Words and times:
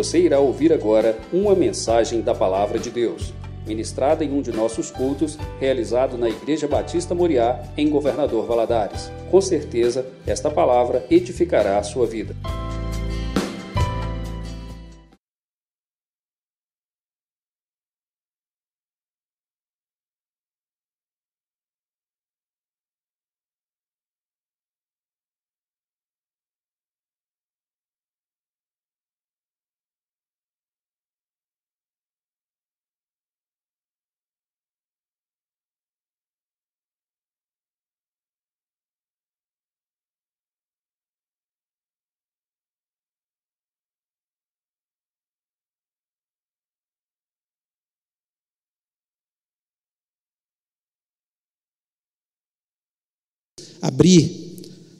Você 0.00 0.18
irá 0.18 0.40
ouvir 0.40 0.72
agora 0.72 1.18
uma 1.30 1.54
mensagem 1.54 2.22
da 2.22 2.34
Palavra 2.34 2.78
de 2.78 2.88
Deus, 2.88 3.34
ministrada 3.66 4.24
em 4.24 4.32
um 4.32 4.40
de 4.40 4.50
nossos 4.50 4.90
cultos, 4.90 5.36
realizado 5.60 6.16
na 6.16 6.26
Igreja 6.26 6.66
Batista 6.66 7.14
Moriá, 7.14 7.62
em 7.76 7.90
Governador 7.90 8.46
Valadares. 8.46 9.12
Com 9.30 9.42
certeza, 9.42 10.06
esta 10.26 10.50
palavra 10.50 11.04
edificará 11.10 11.76
a 11.76 11.82
sua 11.82 12.06
vida. 12.06 12.34
Abrir 53.80 54.30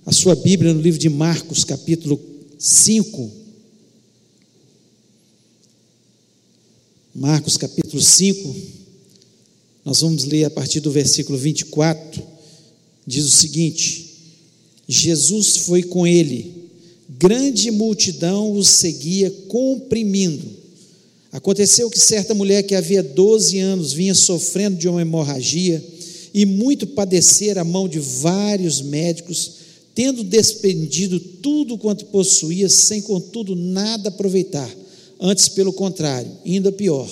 a 0.07 0.13
sua 0.13 0.35
Bíblia 0.35 0.73
no 0.73 0.81
livro 0.81 0.99
de 0.99 1.09
Marcos, 1.09 1.65
capítulo 1.65 2.21
5. 2.59 3.31
Marcos, 7.15 7.57
capítulo 7.57 8.01
5. 8.01 8.57
Nós 9.85 10.01
vamos 10.01 10.25
ler 10.25 10.45
a 10.45 10.51
partir 10.51 10.81
do 10.81 10.91
versículo 10.91 11.39
24. 11.39 12.23
Diz 13.07 13.25
o 13.25 13.31
seguinte: 13.31 14.11
Jesus 14.89 15.57
foi 15.57 15.83
com 15.83 16.07
ele, 16.07 16.71
grande 17.09 17.71
multidão 17.71 18.53
o 18.53 18.65
seguia 18.65 19.31
comprimindo. 19.49 20.61
Aconteceu 21.33 21.89
que 21.89 21.99
certa 21.99 22.35
mulher 22.35 22.63
que 22.65 22.75
havia 22.75 23.03
12 23.03 23.59
anos 23.59 23.93
vinha 23.93 24.15
sofrendo 24.15 24.77
de 24.77 24.89
uma 24.89 25.01
hemorragia 25.01 25.83
e 26.33 26.47
muito 26.47 26.87
padecer 26.87 27.59
a 27.59 27.65
mão 27.65 27.89
de 27.89 27.99
vários 27.99 28.81
médicos, 28.81 29.53
tendo 29.95 30.23
despendido 30.23 31.19
tudo 31.19 31.77
quanto 31.77 32.07
possuía, 32.07 32.69
sem 32.69 33.03
contudo 33.03 33.55
nada 33.57 34.09
aproveitar, 34.09 34.71
antes 35.21 35.49
pelo 35.49 35.73
contrário, 35.73 36.31
ainda 36.45 36.71
pior. 36.71 37.09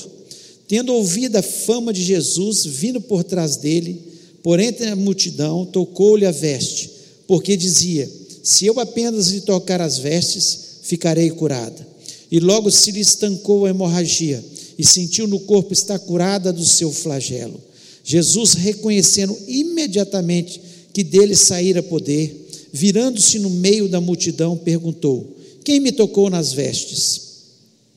Tendo 0.66 0.92
ouvido 0.92 1.36
a 1.36 1.42
fama 1.42 1.92
de 1.92 2.02
Jesus, 2.02 2.64
vindo 2.64 3.00
por 3.00 3.24
trás 3.24 3.56
dele, 3.56 4.00
por 4.42 4.60
entre 4.60 4.86
a 4.86 4.96
multidão, 4.96 5.66
tocou-lhe 5.66 6.26
a 6.26 6.30
veste, 6.30 6.90
porque 7.26 7.56
dizia: 7.56 8.08
Se 8.42 8.66
eu 8.66 8.78
apenas 8.78 9.28
lhe 9.28 9.40
tocar 9.40 9.80
as 9.80 9.98
vestes, 9.98 10.58
ficarei 10.82 11.30
curada. 11.30 11.86
E 12.30 12.38
logo 12.38 12.70
se 12.70 12.90
lhe 12.90 13.00
estancou 13.00 13.64
a 13.64 13.70
hemorragia, 13.70 14.44
e 14.78 14.84
sentiu 14.84 15.26
no 15.26 15.40
corpo 15.40 15.72
estar 15.72 15.98
curada 15.98 16.52
do 16.52 16.64
seu 16.64 16.92
flagelo. 16.92 17.60
Jesus, 18.08 18.54
reconhecendo 18.54 19.36
imediatamente 19.46 20.58
que 20.94 21.04
dele 21.04 21.36
saíra 21.36 21.82
poder, 21.82 22.48
virando-se 22.72 23.38
no 23.38 23.50
meio 23.50 23.86
da 23.86 24.00
multidão, 24.00 24.56
perguntou: 24.56 25.36
Quem 25.62 25.78
me 25.78 25.92
tocou 25.92 26.30
nas 26.30 26.50
vestes? 26.50 27.20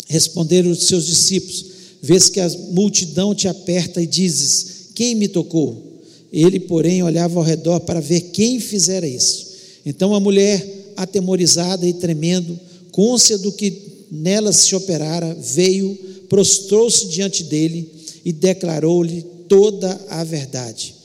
Responderam 0.09 0.69
os 0.69 0.83
seus 0.83 1.05
discípulos: 1.05 1.65
Vês 2.01 2.27
que 2.27 2.41
a 2.41 2.49
multidão 2.73 3.33
te 3.33 3.47
aperta 3.47 4.01
e 4.01 4.05
dizes: 4.05 4.89
Quem 4.93 5.15
me 5.15 5.29
tocou? 5.29 6.01
Ele, 6.29 6.59
porém, 6.59 7.01
olhava 7.01 7.39
ao 7.39 7.45
redor 7.45 7.79
para 7.79 8.01
ver 8.01 8.19
quem 8.33 8.59
fizera 8.59 9.07
isso. 9.07 9.47
Então 9.85 10.13
a 10.13 10.19
mulher, 10.19 10.93
atemorizada 10.97 11.87
e 11.87 11.93
tremendo, 11.93 12.59
côncia 12.91 13.37
do 13.37 13.49
que 13.53 13.71
nela 14.11 14.51
se 14.51 14.75
operara, 14.75 15.33
veio, 15.35 15.97
prostrou-se 16.27 17.07
diante 17.07 17.45
dele 17.45 17.89
e 18.25 18.33
declarou-lhe 18.33 19.30
toda 19.51 19.99
a 20.07 20.23
verdade. 20.23 20.95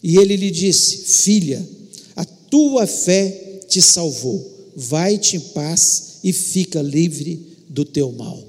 E 0.00 0.16
ele 0.16 0.36
lhe 0.36 0.48
disse: 0.48 0.98
Filha, 0.98 1.68
a 2.14 2.24
tua 2.24 2.86
fé 2.86 3.58
te 3.68 3.82
salvou. 3.82 4.54
Vai-te 4.76 5.36
em 5.36 5.40
paz 5.40 6.18
e 6.22 6.32
fica 6.32 6.80
livre 6.80 7.44
do 7.68 7.84
teu 7.84 8.12
mal. 8.12 8.40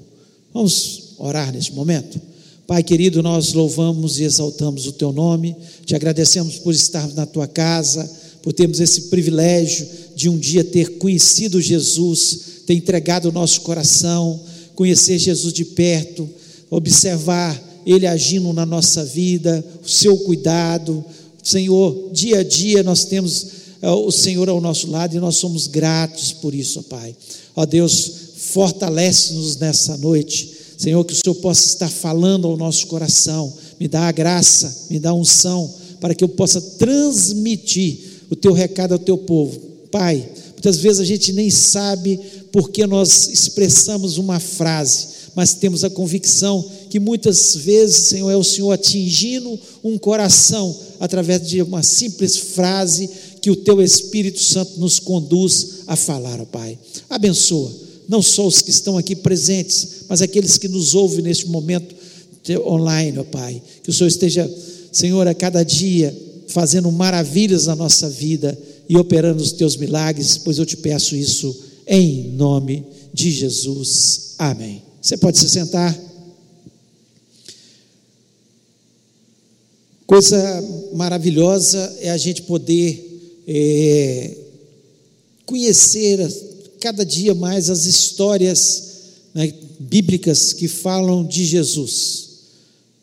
Vamos 0.54 1.14
orar 1.18 1.52
neste 1.52 1.72
momento? 1.72 2.20
Pai 2.68 2.84
querido, 2.84 3.20
nós 3.20 3.52
louvamos 3.52 4.20
e 4.20 4.22
exaltamos 4.22 4.86
o 4.86 4.92
teu 4.92 5.10
nome, 5.10 5.56
te 5.84 5.96
agradecemos 5.96 6.58
por 6.58 6.72
estarmos 6.72 7.16
na 7.16 7.26
tua 7.26 7.48
casa, 7.48 8.08
por 8.42 8.52
termos 8.52 8.78
esse 8.78 9.02
privilégio 9.02 9.88
de 10.14 10.28
um 10.28 10.38
dia 10.38 10.62
ter 10.62 10.98
conhecido 10.98 11.60
Jesus, 11.60 12.40
ter 12.64 12.74
entregado 12.74 13.30
o 13.30 13.32
nosso 13.32 13.62
coração, 13.62 14.38
conhecer 14.76 15.18
Jesus 15.18 15.52
de 15.52 15.64
perto, 15.64 16.28
observar 16.70 17.67
ele 17.88 18.06
agindo 18.06 18.52
na 18.52 18.66
nossa 18.66 19.02
vida, 19.02 19.64
o 19.82 19.88
seu 19.88 20.18
cuidado. 20.18 21.02
Senhor, 21.42 22.10
dia 22.12 22.40
a 22.40 22.44
dia 22.44 22.82
nós 22.82 23.06
temos 23.06 23.46
é, 23.80 23.88
o 23.88 24.10
Senhor 24.10 24.46
ao 24.50 24.60
nosso 24.60 24.90
lado 24.90 25.16
e 25.16 25.20
nós 25.20 25.36
somos 25.36 25.66
gratos 25.66 26.30
por 26.30 26.54
isso, 26.54 26.80
ó 26.80 26.82
Pai. 26.82 27.16
Ó 27.56 27.64
Deus, 27.64 28.12
fortalece-nos 28.36 29.56
nessa 29.56 29.96
noite. 29.96 30.54
Senhor, 30.76 31.02
que 31.02 31.14
o 31.14 31.16
Senhor 31.16 31.36
possa 31.36 31.64
estar 31.64 31.88
falando 31.88 32.46
ao 32.46 32.58
nosso 32.58 32.86
coração. 32.88 33.50
Me 33.80 33.88
dá 33.88 34.02
a 34.02 34.12
graça, 34.12 34.86
me 34.90 35.00
dá 35.00 35.10
a 35.10 35.14
unção, 35.14 35.72
para 35.98 36.14
que 36.14 36.22
eu 36.22 36.28
possa 36.28 36.60
transmitir 36.60 37.98
o 38.28 38.36
teu 38.36 38.52
recado 38.52 38.92
ao 38.92 38.98
teu 38.98 39.16
povo. 39.16 39.58
Pai, 39.90 40.28
muitas 40.52 40.76
vezes 40.76 41.00
a 41.00 41.04
gente 41.06 41.32
nem 41.32 41.50
sabe 41.50 42.20
porque 42.52 42.86
nós 42.86 43.28
expressamos 43.28 44.18
uma 44.18 44.38
frase, 44.38 45.06
mas 45.38 45.54
temos 45.54 45.84
a 45.84 45.88
convicção 45.88 46.68
que 46.90 46.98
muitas 46.98 47.54
vezes, 47.54 48.08
Senhor, 48.08 48.28
é 48.28 48.36
o 48.36 48.42
Senhor 48.42 48.72
atingindo 48.72 49.56
um 49.84 49.96
coração 49.96 50.76
através 50.98 51.46
de 51.46 51.62
uma 51.62 51.80
simples 51.80 52.36
frase 52.36 53.08
que 53.40 53.48
o 53.48 53.54
Teu 53.54 53.80
Espírito 53.80 54.40
Santo 54.40 54.80
nos 54.80 54.98
conduz 54.98 55.82
a 55.86 55.94
falar, 55.94 56.40
ó 56.40 56.44
Pai. 56.44 56.76
Abençoa, 57.08 57.72
não 58.08 58.20
só 58.20 58.48
os 58.48 58.60
que 58.60 58.70
estão 58.70 58.98
aqui 58.98 59.14
presentes, 59.14 60.06
mas 60.08 60.20
aqueles 60.20 60.58
que 60.58 60.66
nos 60.66 60.96
ouvem 60.96 61.22
neste 61.22 61.46
momento 61.46 61.94
online, 62.66 63.20
ó 63.20 63.22
Pai. 63.22 63.62
Que 63.84 63.90
o 63.90 63.92
Senhor 63.92 64.08
esteja, 64.08 64.52
Senhor, 64.90 65.28
a 65.28 65.34
cada 65.34 65.62
dia 65.62 66.12
fazendo 66.48 66.90
maravilhas 66.90 67.66
na 67.66 67.76
nossa 67.76 68.10
vida 68.10 68.58
e 68.88 68.96
operando 68.96 69.40
os 69.40 69.52
Teus 69.52 69.76
milagres, 69.76 70.36
pois 70.36 70.58
eu 70.58 70.66
te 70.66 70.76
peço 70.76 71.14
isso 71.14 71.56
em 71.86 72.32
nome 72.32 72.84
de 73.14 73.30
Jesus. 73.30 74.34
Amém. 74.36 74.87
Você 75.00 75.16
pode 75.16 75.38
se 75.38 75.48
sentar. 75.48 75.96
Coisa 80.06 80.36
maravilhosa 80.94 81.96
é 82.00 82.10
a 82.10 82.16
gente 82.16 82.42
poder 82.42 83.42
é, 83.46 84.36
conhecer 85.44 86.18
cada 86.80 87.04
dia 87.04 87.34
mais 87.34 87.70
as 87.70 87.84
histórias 87.84 88.88
né, 89.34 89.52
bíblicas 89.78 90.52
que 90.52 90.66
falam 90.66 91.24
de 91.24 91.44
Jesus. 91.44 92.28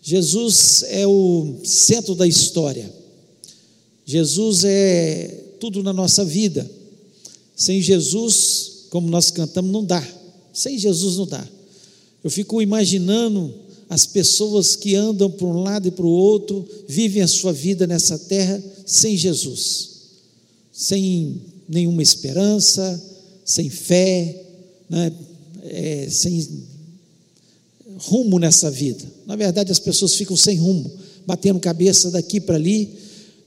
Jesus 0.02 0.84
é 0.88 1.08
o 1.08 1.56
centro 1.64 2.14
da 2.16 2.28
história. 2.28 2.92
Jesus 4.06 4.64
é 4.64 5.28
tudo 5.60 5.82
na 5.82 5.94
nossa 5.94 6.24
vida. 6.24 6.70
Sem 7.56 7.82
Jesus, 7.82 8.86
como 8.90 9.10
nós 9.10 9.32
cantamos, 9.32 9.72
não 9.72 9.84
dá. 9.84 10.06
Sem 10.54 10.78
Jesus 10.78 11.18
não 11.18 11.26
dá. 11.26 11.55
Eu 12.26 12.32
fico 12.32 12.60
imaginando 12.60 13.54
as 13.88 14.08
pessoas 14.08 14.76
que 14.76 14.96
andam 14.96 15.30
para 15.30 15.46
um 15.46 15.62
lado 15.62 15.88
e 15.88 15.92
para 15.92 16.08
o 16.08 16.10
outro, 16.10 16.68
vivem 16.88 17.22
a 17.22 17.28
sua 17.28 17.54
vida 17.54 17.86
nessa 17.86 18.18
terra 18.18 18.60
sem 18.84 19.16
Jesus, 19.16 19.90
sem 20.74 21.40
nenhuma 21.70 22.02
esperança, 22.02 23.00
sem 23.46 23.70
fé, 23.70 24.44
né? 24.90 25.14
é, 25.66 26.08
sem 26.10 26.48
rumo 28.00 28.40
nessa 28.40 28.72
vida. 28.72 29.06
Na 29.28 29.36
verdade, 29.36 29.72
as 29.72 29.78
pessoas 29.78 30.16
ficam 30.16 30.36
sem 30.36 30.58
rumo, 30.58 30.92
batendo 31.28 31.60
cabeça 31.60 32.10
daqui 32.10 32.40
para 32.40 32.56
ali, 32.56 32.90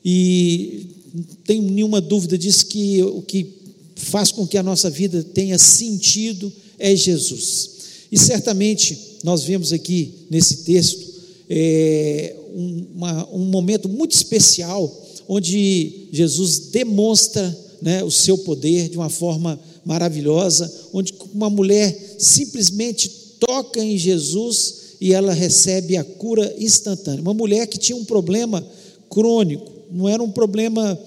e 0.04 0.86
não 1.12 1.24
tenho 1.44 1.62
nenhuma 1.62 2.00
dúvida 2.00 2.38
disso 2.38 2.66
que 2.66 3.02
o 3.02 3.22
que 3.22 3.54
faz 3.96 4.30
com 4.30 4.46
que 4.46 4.56
a 4.56 4.62
nossa 4.62 4.88
vida 4.88 5.20
tenha 5.24 5.58
sentido 5.58 6.52
é 6.78 6.94
Jesus. 6.94 7.77
E 8.10 8.18
certamente 8.18 9.18
nós 9.22 9.44
vemos 9.44 9.72
aqui 9.72 10.26
nesse 10.30 10.58
texto 10.58 11.06
é, 11.48 12.36
um, 12.54 12.86
uma, 12.94 13.28
um 13.32 13.44
momento 13.46 13.88
muito 13.88 14.12
especial 14.12 15.06
onde 15.28 16.08
Jesus 16.10 16.58
demonstra 16.70 17.56
né, 17.82 18.02
o 18.02 18.10
seu 18.10 18.38
poder 18.38 18.88
de 18.88 18.96
uma 18.96 19.10
forma 19.10 19.60
maravilhosa, 19.84 20.72
onde 20.92 21.14
uma 21.34 21.50
mulher 21.50 22.16
simplesmente 22.18 23.08
toca 23.38 23.82
em 23.82 23.96
Jesus 23.96 24.74
e 25.00 25.12
ela 25.12 25.32
recebe 25.32 25.96
a 25.96 26.02
cura 26.02 26.54
instantânea. 26.58 27.20
Uma 27.20 27.34
mulher 27.34 27.66
que 27.66 27.78
tinha 27.78 27.96
um 27.96 28.04
problema 28.04 28.66
crônico, 29.08 29.70
não 29.92 30.08
era 30.08 30.22
um 30.22 30.30
problema 30.30 30.98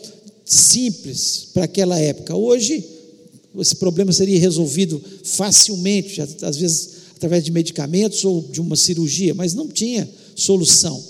simples 0.46 1.48
para 1.54 1.66
aquela 1.66 2.00
época. 2.00 2.36
Hoje, 2.36 2.84
esse 3.60 3.76
problema 3.76 4.12
seria 4.14 4.40
resolvido 4.40 5.02
facilmente, 5.24 6.22
às 6.22 6.58
vezes 6.58 6.90
através 7.16 7.44
de 7.44 7.52
medicamentos 7.52 8.24
ou 8.26 8.42
de 8.42 8.60
uma 8.60 8.76
cirurgia, 8.76 9.34
mas 9.34 9.54
não 9.54 9.68
tinha 9.68 10.10
solução. 10.36 11.04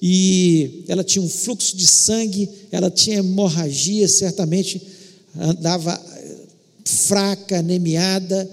E 0.00 0.84
ela 0.86 1.02
tinha 1.02 1.22
um 1.22 1.28
fluxo 1.28 1.76
de 1.76 1.86
sangue, 1.86 2.48
ela 2.70 2.90
tinha 2.90 3.18
hemorragia, 3.18 4.06
certamente 4.06 4.80
andava 5.38 6.00
fraca, 6.84 7.58
anemiada, 7.58 8.48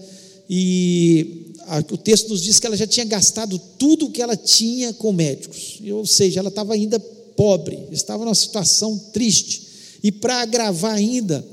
e 0.50 1.54
o 1.92 1.98
texto 1.98 2.30
nos 2.30 2.42
diz 2.42 2.60
que 2.60 2.66
ela 2.66 2.76
já 2.76 2.88
tinha 2.88 3.06
gastado 3.06 3.60
tudo 3.78 4.08
o 4.08 4.12
que 4.12 4.22
ela 4.22 4.36
tinha 4.36 4.94
com 4.94 5.12
médicos, 5.12 5.80
ou 5.92 6.06
seja, 6.06 6.40
ela 6.40 6.50
estava 6.50 6.74
ainda 6.74 7.00
pobre, 7.36 7.80
estava 7.92 8.24
numa 8.24 8.36
situação 8.36 8.98
triste. 9.14 9.64
E 10.04 10.12
para 10.12 10.42
agravar 10.42 10.96
ainda, 10.96 11.46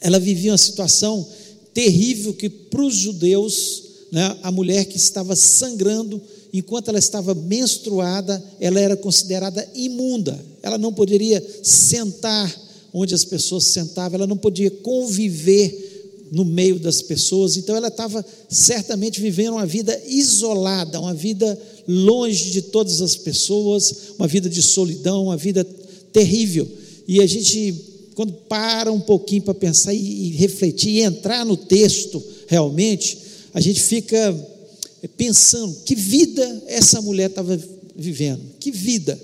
ela 0.00 0.18
vivia 0.18 0.52
uma 0.52 0.58
situação 0.58 1.26
terrível 1.74 2.34
que 2.34 2.48
para 2.48 2.82
os 2.82 2.94
judeus, 2.94 3.82
né, 4.10 4.36
a 4.42 4.50
mulher 4.50 4.84
que 4.86 4.96
estava 4.96 5.36
sangrando, 5.36 6.20
enquanto 6.52 6.88
ela 6.88 6.98
estava 6.98 7.34
menstruada, 7.34 8.42
ela 8.58 8.80
era 8.80 8.96
considerada 8.96 9.66
imunda. 9.74 10.38
Ela 10.62 10.78
não 10.78 10.92
poderia 10.92 11.44
sentar 11.62 12.52
onde 12.92 13.14
as 13.14 13.24
pessoas 13.24 13.64
sentavam, 13.64 14.16
ela 14.16 14.26
não 14.26 14.36
podia 14.36 14.70
conviver 14.70 15.88
no 16.32 16.44
meio 16.44 16.78
das 16.78 17.02
pessoas, 17.02 17.56
então 17.56 17.74
ela 17.74 17.88
estava 17.88 18.24
certamente 18.48 19.20
vivendo 19.20 19.54
uma 19.54 19.66
vida 19.66 20.00
isolada, 20.06 21.00
uma 21.00 21.14
vida 21.14 21.60
longe 21.88 22.50
de 22.50 22.62
todas 22.62 23.00
as 23.00 23.16
pessoas, 23.16 23.94
uma 24.16 24.28
vida 24.28 24.48
de 24.48 24.62
solidão, 24.62 25.24
uma 25.24 25.36
vida 25.36 25.64
terrível. 26.12 26.68
E 27.06 27.20
a 27.20 27.26
gente, 27.26 27.74
quando 28.14 28.32
para 28.32 28.92
um 28.92 29.00
pouquinho 29.00 29.42
para 29.42 29.54
pensar 29.54 29.94
e, 29.94 30.30
refletir 30.30 30.90
e 30.90 31.00
entrar 31.00 31.44
no 31.44 31.56
texto 31.56 32.22
realmente, 32.46 33.18
a 33.54 33.60
gente 33.60 33.80
fica 33.80 34.48
pensando: 35.16 35.74
que 35.84 35.94
vida 35.94 36.62
essa 36.66 37.00
mulher 37.00 37.30
estava 37.30 37.58
vivendo? 37.96 38.42
Que 38.58 38.70
vida? 38.70 39.18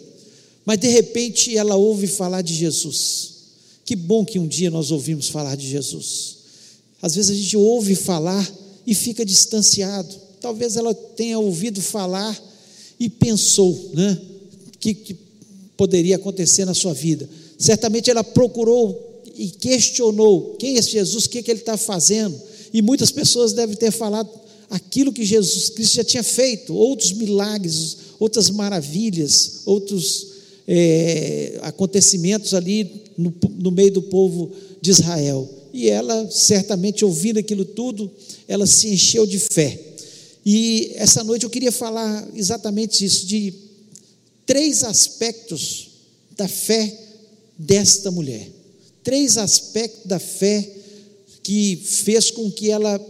Mas 0.65 0.79
de 0.79 0.89
repente 0.89 1.57
ela 1.57 1.77
ouve 1.77 2.07
falar 2.07 2.43
de 2.43 2.55
Jesus. 2.55 3.35
Que 3.85 3.95
bom 3.95 4.25
que 4.25 4.39
um 4.39 4.49
dia 4.49 4.71
nós 4.71 4.91
ouvimos 4.91 5.29
falar 5.29 5.57
de 5.57 5.69
Jesus. 5.69 6.37
Às 7.01 7.15
vezes 7.15 7.31
a 7.31 7.35
gente 7.35 7.57
ouve 7.57 7.95
falar 7.95 8.51
e 8.87 8.95
fica 8.95 9.25
distanciado. 9.25 10.13
Talvez 10.41 10.77
ela 10.77 10.93
tenha 10.93 11.39
ouvido 11.39 11.81
falar 11.81 12.37
e 12.99 13.09
pensou, 13.09 13.91
né? 13.95 14.19
Que, 14.81 14.93
que 14.95 15.17
poderia 15.77 16.17
acontecer 16.17 16.65
na 16.65 16.75
sua 16.75 16.93
vida. 16.93 17.29
Certamente 17.59 18.11
ela 18.11 18.23
procurou 18.25 19.23
e 19.35 19.49
questionou 19.49 20.57
quem 20.59 20.79
é 20.79 20.83
Jesus, 20.83 21.27
o 21.27 21.29
que, 21.29 21.39
é 21.39 21.43
que 21.43 21.51
ele 21.51 21.61
está 21.61 21.77
fazendo. 21.77 22.39
E 22.73 22.83
muitas 22.83 23.11
pessoas 23.11 23.53
devem 23.53 23.77
ter 23.77 23.91
falado 23.91 24.29
aquilo 24.69 25.13
que 25.13 25.25
Jesus 25.25 25.71
Cristo 25.71 25.97
já 25.97 26.05
tinha 26.05 26.23
feito, 26.23 26.75
outros 26.75 27.13
milagres, 27.13 27.97
outras 28.19 28.51
maravilhas, 28.51 29.63
outros 29.65 30.29
é, 30.67 31.59
acontecimentos 31.63 32.55
ali 32.55 33.03
no, 33.17 33.33
no 33.59 33.71
meio 33.71 33.93
do 33.93 34.03
povo 34.03 34.51
de 34.81 34.91
Israel. 34.91 35.49
E 35.73 35.89
ela, 35.89 36.29
certamente 36.31 37.05
ouvindo 37.05 37.39
aquilo 37.39 37.65
tudo, 37.65 38.11
ela 38.49 38.67
se 38.67 38.89
encheu 38.89 39.27
de 39.27 39.39
fé. 39.39 39.79
E 40.45 40.93
essa 40.95 41.23
noite 41.23 41.45
eu 41.45 41.51
queria 41.51 41.73
falar 41.73 42.27
exatamente 42.35 43.05
isso, 43.05 43.27
de 43.27 43.53
três 44.47 44.85
aspectos 44.85 45.89
da 46.37 46.49
fé 46.49 47.06
desta 47.59 48.11
mulher. 48.11 48.51
Três 49.03 49.37
aspectos 49.37 50.07
da 50.07 50.19
fé 50.19 50.69
que 51.43 51.77
fez 51.77 52.31
com 52.31 52.51
que 52.51 52.71
ela 52.71 53.01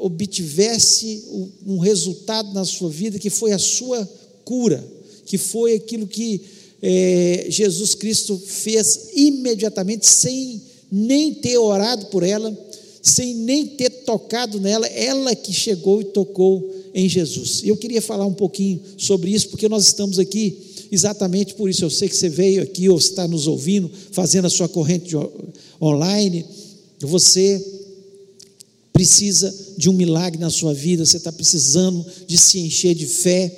obtivesse 0.00 1.24
um 1.66 1.78
resultado 1.78 2.52
na 2.52 2.64
sua 2.64 2.90
vida, 2.90 3.18
que 3.18 3.30
foi 3.30 3.52
a 3.52 3.58
sua 3.58 4.08
cura, 4.44 4.84
que 5.26 5.38
foi 5.38 5.74
aquilo 5.74 6.06
que 6.06 6.40
é, 6.82 7.46
Jesus 7.48 7.94
Cristo 7.94 8.38
fez 8.38 9.10
imediatamente, 9.14 10.06
sem 10.06 10.60
nem 10.90 11.32
ter 11.34 11.56
orado 11.58 12.06
por 12.06 12.22
ela, 12.22 12.56
sem 13.02 13.34
nem 13.34 13.66
ter 13.66 13.90
tocado 13.90 14.60
nela, 14.60 14.86
ela 14.86 15.34
que 15.34 15.52
chegou 15.52 16.00
e 16.00 16.04
tocou 16.04 16.70
em 16.94 17.08
Jesus. 17.08 17.62
Eu 17.64 17.76
queria 17.76 18.00
falar 18.00 18.26
um 18.26 18.34
pouquinho 18.34 18.80
sobre 18.96 19.30
isso, 19.30 19.48
porque 19.48 19.68
nós 19.68 19.84
estamos 19.84 20.18
aqui 20.18 20.56
exatamente 20.90 21.54
por 21.54 21.68
isso. 21.68 21.84
Eu 21.84 21.90
sei 21.90 22.08
que 22.08 22.16
você 22.16 22.28
veio 22.28 22.62
aqui 22.62 22.88
ou 22.88 22.98
está 22.98 23.26
nos 23.26 23.46
ouvindo, 23.46 23.90
fazendo 24.12 24.46
a 24.46 24.50
sua 24.50 24.68
corrente 24.68 25.14
online. 25.80 26.44
Você 27.00 27.64
precisa 28.92 29.54
de 29.76 29.90
um 29.90 29.92
milagre 29.92 30.40
na 30.40 30.50
sua 30.50 30.72
vida, 30.72 31.04
você 31.04 31.16
está 31.16 31.32
precisando 31.32 32.04
de 32.26 32.38
se 32.38 32.58
encher 32.60 32.94
de 32.94 33.06
fé. 33.06 33.54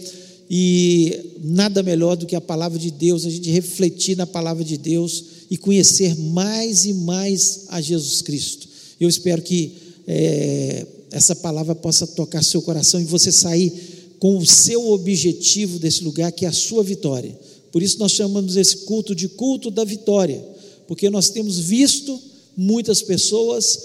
E 0.49 1.35
nada 1.43 1.83
melhor 1.83 2.17
do 2.17 2.25
que 2.25 2.37
a 2.37 2.41
palavra 2.41 2.79
de 2.79 2.91
Deus, 2.91 3.27
a 3.27 3.31
gente 3.31 3.51
refletir 3.51 4.17
na 4.17 4.27
palavra 4.27 4.65
de 4.65 4.79
Deus 4.79 5.25
e 5.51 5.57
conhecer 5.57 6.17
mais 6.17 6.85
e 6.85 6.93
mais 6.93 7.65
a 7.69 7.81
Jesus 7.81 8.23
Cristo. 8.23 8.69
Eu 9.01 9.09
espero 9.09 9.43
que 9.43 9.73
é, 10.07 10.87
essa 11.11 11.35
palavra 11.35 11.75
possa 11.75 12.07
tocar 12.07 12.43
seu 12.43 12.63
coração 12.63 13.01
e 13.01 13.05
você 13.05 13.33
sair 13.33 13.96
com 14.19 14.39
o 14.39 14.47
seu 14.47 14.91
objetivo 14.91 15.79
desse 15.79 16.03
lugar, 16.03 16.33
que 16.33 16.45
é 16.45 16.49
a 16.49 16.53
sua 16.53 16.83
vitória. 16.83 17.39
Por 17.71 17.83
isso 17.83 17.99
nós 17.99 18.13
chamamos 18.13 18.57
esse 18.57 18.79
culto 18.79 19.15
de 19.15 19.29
culto 19.29 19.71
da 19.71 19.85
vitória, 19.85 20.43
porque 20.89 21.11
nós 21.11 21.31
temos 21.31 21.59
visto 21.59 22.19
muitas 22.57 23.03
pessoas, 23.03 23.79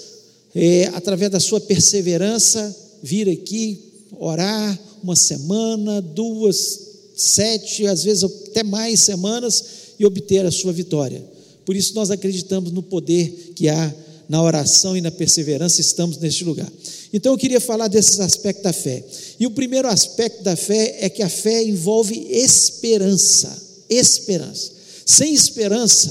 é, 0.54 0.86
através 0.94 1.30
da 1.30 1.40
sua 1.40 1.60
perseverança, 1.60 2.74
vir 3.02 3.28
aqui 3.28 3.78
orar 4.18 4.78
uma 5.02 5.16
semana, 5.16 6.00
duas, 6.00 6.80
sete, 7.16 7.86
às 7.86 8.04
vezes 8.04 8.24
até 8.24 8.62
mais 8.62 9.00
semanas 9.00 9.64
e 9.98 10.06
obter 10.06 10.46
a 10.46 10.50
sua 10.50 10.72
vitória. 10.72 11.22
Por 11.64 11.76
isso 11.76 11.94
nós 11.94 12.10
acreditamos 12.10 12.72
no 12.72 12.82
poder 12.82 13.52
que 13.54 13.68
há 13.68 13.94
na 14.32 14.42
oração 14.42 14.96
e 14.96 15.02
na 15.02 15.10
perseverança, 15.10 15.82
estamos 15.82 16.16
neste 16.16 16.42
lugar. 16.42 16.72
Então 17.12 17.34
eu 17.34 17.38
queria 17.38 17.60
falar 17.60 17.86
desses 17.86 18.18
aspectos 18.18 18.62
da 18.62 18.72
fé. 18.72 19.04
E 19.38 19.46
o 19.46 19.50
primeiro 19.50 19.86
aspecto 19.86 20.42
da 20.42 20.56
fé 20.56 20.96
é 21.00 21.10
que 21.10 21.22
a 21.22 21.28
fé 21.28 21.62
envolve 21.62 22.28
esperança. 22.30 23.54
Esperança. 23.90 24.72
Sem 25.04 25.34
esperança, 25.34 26.08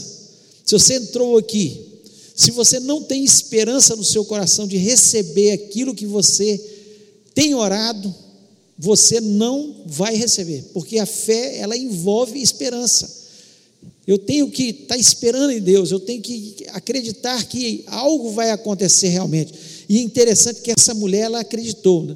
se 0.64 0.72
você 0.72 0.98
entrou 0.98 1.36
aqui, 1.36 1.82
se 2.36 2.52
você 2.52 2.80
não 2.80 3.02
tem 3.02 3.24
esperança 3.24 3.96
no 3.96 4.04
seu 4.04 4.24
coração 4.24 4.68
de 4.68 4.78
receber 4.78 5.54
aquilo 5.54 5.96
que 5.96 6.06
você 6.06 6.64
tem 7.34 7.56
orado, 7.56 8.14
você 8.78 9.20
não 9.20 9.78
vai 9.88 10.16
receber, 10.16 10.64
porque 10.74 11.00
a 11.00 11.08
fé 11.08 11.58
ela 11.58 11.76
envolve 11.76 12.40
esperança. 12.40 13.21
Eu 14.08 14.18
tenho 14.18 14.50
que 14.50 14.70
estar 14.70 14.96
tá 14.96 14.98
esperando 14.98 15.52
em 15.52 15.60
Deus, 15.60 15.92
eu 15.92 16.00
tenho 16.00 16.22
que 16.22 16.66
acreditar 16.70 17.44
que 17.46 17.84
algo 17.88 18.32
vai 18.32 18.52
acontecer 18.52 19.10
realmente. 19.10 19.54
E 19.88 19.98
é 19.98 20.02
interessante 20.02 20.62
que 20.62 20.72
essa 20.72 20.94
mulher 20.94 21.24
ela 21.26 21.40
acreditou. 21.40 22.04
Né? 22.04 22.16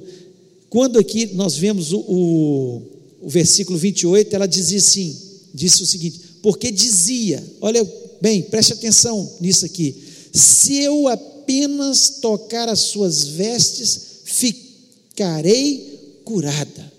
Quando 0.70 0.98
aqui 0.98 1.28
nós 1.34 1.56
vemos 1.56 1.94
o, 1.94 2.00
o, 2.00 2.82
o 3.22 3.30
versículo 3.30 3.78
28, 3.78 4.36
ela 4.36 4.48
dizia 4.48 4.80
assim: 4.80 5.16
disse 5.54 5.84
o 5.84 5.86
seguinte, 5.86 6.20
porque 6.42 6.72
dizia, 6.72 7.44
olha 7.62 7.88
bem, 8.20 8.42
preste 8.42 8.74
atenção 8.74 9.32
nisso 9.40 9.66
aqui, 9.66 9.96
se 10.34 10.78
eu 10.78 11.08
apenas 11.08 12.18
tocar 12.22 12.68
as 12.68 12.80
suas 12.80 13.24
vestes, 13.24 14.02
ficarei 14.26 16.20
curada. 16.24 16.94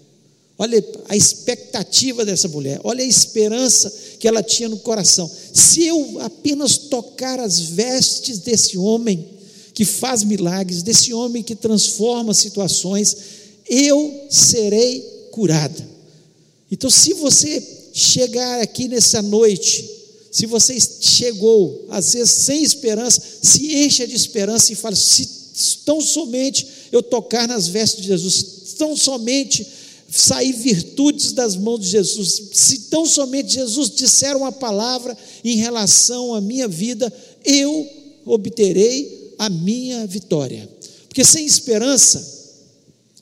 Olha 0.59 0.83
a 1.09 1.17
expectativa 1.17 2.25
dessa 2.25 2.49
mulher, 2.49 2.81
olha 2.83 3.05
a 3.05 3.07
esperança 3.07 3.93
que 4.27 4.29
ela 4.29 4.43
tinha 4.43 4.69
no 4.69 4.79
coração. 4.79 5.31
Se 5.55 5.87
eu 5.87 6.19
apenas 6.21 6.77
tocar 6.77 7.39
as 7.39 7.61
vestes 7.61 8.41
desse 8.41 8.77
homem 8.77 9.25
que 9.73 9.85
faz 9.85 10.25
milagres, 10.25 10.83
desse 10.83 11.15
homem 11.15 11.45
que 11.45 11.55
transforma 11.55 12.35
situações, 12.35 13.17
eu 13.71 14.27
serei 14.29 15.29
curada. 15.31 15.89
Então, 16.73 16.91
se 16.91 17.13
você 17.13 17.63
chegar 17.93 18.63
aqui 18.63 18.89
nessa 18.89 19.23
noite, 19.23 19.89
se 20.33 20.45
você 20.45 20.77
chegou, 20.81 21.87
às 21.89 22.15
vezes 22.15 22.31
sem 22.31 22.65
esperança, 22.65 23.23
se 23.41 23.77
encha 23.77 24.05
de 24.09 24.17
esperança 24.17 24.73
e 24.73 24.75
fala: 24.75 24.97
se 24.97 25.29
tão 25.85 26.01
somente 26.01 26.67
eu 26.91 27.01
tocar 27.01 27.47
nas 27.47 27.69
vestes 27.69 28.03
de 28.03 28.09
Jesus, 28.09 28.75
tão 28.77 28.97
somente 28.97 29.65
sair 30.11 30.53
virtudes 30.53 31.33
das 31.33 31.57
mãos 31.57 31.81
de 31.81 31.89
Jesus. 31.89 32.51
Se 32.53 32.79
tão 32.91 33.07
somente 33.07 33.55
Jesus 33.55 33.91
disser 33.91 34.37
uma 34.37 34.53
palavra 34.53 35.17
em 35.45 35.57
relação 35.57 36.35
à 36.35 36.41
minha 36.41 36.69
vida, 36.69 37.13
eu 37.45 37.89
obterei 38.25 39.35
a 39.39 39.49
minha 39.49 40.07
vitória. 40.07 40.69
Porque 41.09 41.25
sem 41.25 41.47
esperança, 41.47 42.37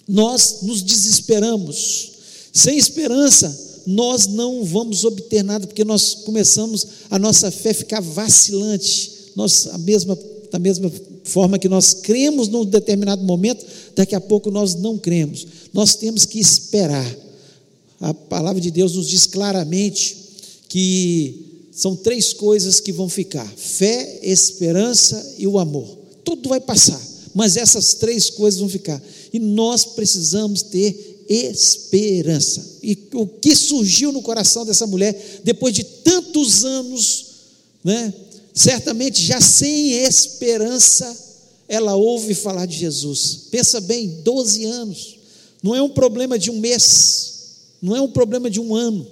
nós 0.08 0.62
nos 0.62 0.82
desesperamos. 0.82 2.12
Sem 2.52 2.76
esperança, 2.76 3.82
nós 3.86 4.26
não 4.26 4.64
vamos 4.64 5.04
obter 5.04 5.42
nada, 5.42 5.66
porque 5.66 5.84
nós 5.84 6.14
começamos 6.14 6.86
a 7.10 7.18
nossa 7.18 7.50
fé 7.50 7.74
ficar 7.74 8.00
vacilante. 8.00 9.12
Nós, 9.36 9.66
a 9.68 9.78
mesma, 9.78 10.18
da 10.50 10.58
mesma 10.58 10.90
forma 11.24 11.58
que 11.58 11.68
nós 11.68 11.94
cremos 11.94 12.48
num 12.48 12.64
determinado 12.64 13.24
momento, 13.24 13.64
daqui 13.96 14.14
a 14.14 14.20
pouco 14.20 14.50
nós 14.50 14.74
não 14.74 14.98
cremos. 14.98 15.46
Nós 15.72 15.94
temos 15.94 16.24
que 16.24 16.38
esperar. 16.38 17.16
A 18.00 18.12
palavra 18.12 18.60
de 18.60 18.70
Deus 18.70 18.94
nos 18.94 19.08
diz 19.08 19.26
claramente 19.26 20.16
que 20.68 21.68
são 21.72 21.96
três 21.96 22.32
coisas 22.32 22.78
que 22.78 22.92
vão 22.92 23.08
ficar: 23.08 23.50
fé, 23.56 24.20
esperança 24.22 25.34
e 25.38 25.46
o 25.46 25.58
amor. 25.58 25.98
Tudo 26.22 26.48
vai 26.48 26.60
passar, 26.60 27.00
mas 27.34 27.56
essas 27.56 27.94
três 27.94 28.30
coisas 28.30 28.60
vão 28.60 28.68
ficar. 28.68 29.02
E 29.32 29.38
nós 29.38 29.84
precisamos 29.84 30.62
ter 30.62 31.24
esperança. 31.28 32.78
E 32.82 32.96
o 33.14 33.26
que 33.26 33.56
surgiu 33.56 34.12
no 34.12 34.22
coração 34.22 34.64
dessa 34.64 34.86
mulher, 34.86 35.40
depois 35.42 35.74
de 35.74 35.84
tantos 35.84 36.64
anos, 36.64 37.26
né, 37.82 38.12
certamente 38.54 39.20
já 39.20 39.40
sem 39.40 39.90
esperança, 39.90 41.14
ela 41.68 41.96
ouve 41.96 42.34
falar 42.34 42.66
de 42.66 42.78
Jesus. 42.78 43.48
Pensa 43.50 43.80
bem, 43.80 44.20
12 44.22 44.64
anos. 44.64 45.16
Não 45.62 45.74
é 45.74 45.82
um 45.82 45.88
problema 45.88 46.38
de 46.38 46.50
um 46.50 46.60
mês, 46.60 47.32
não 47.82 47.96
é 47.96 48.00
um 48.00 48.10
problema 48.10 48.48
de 48.48 48.60
um 48.60 48.74
ano. 48.74 49.06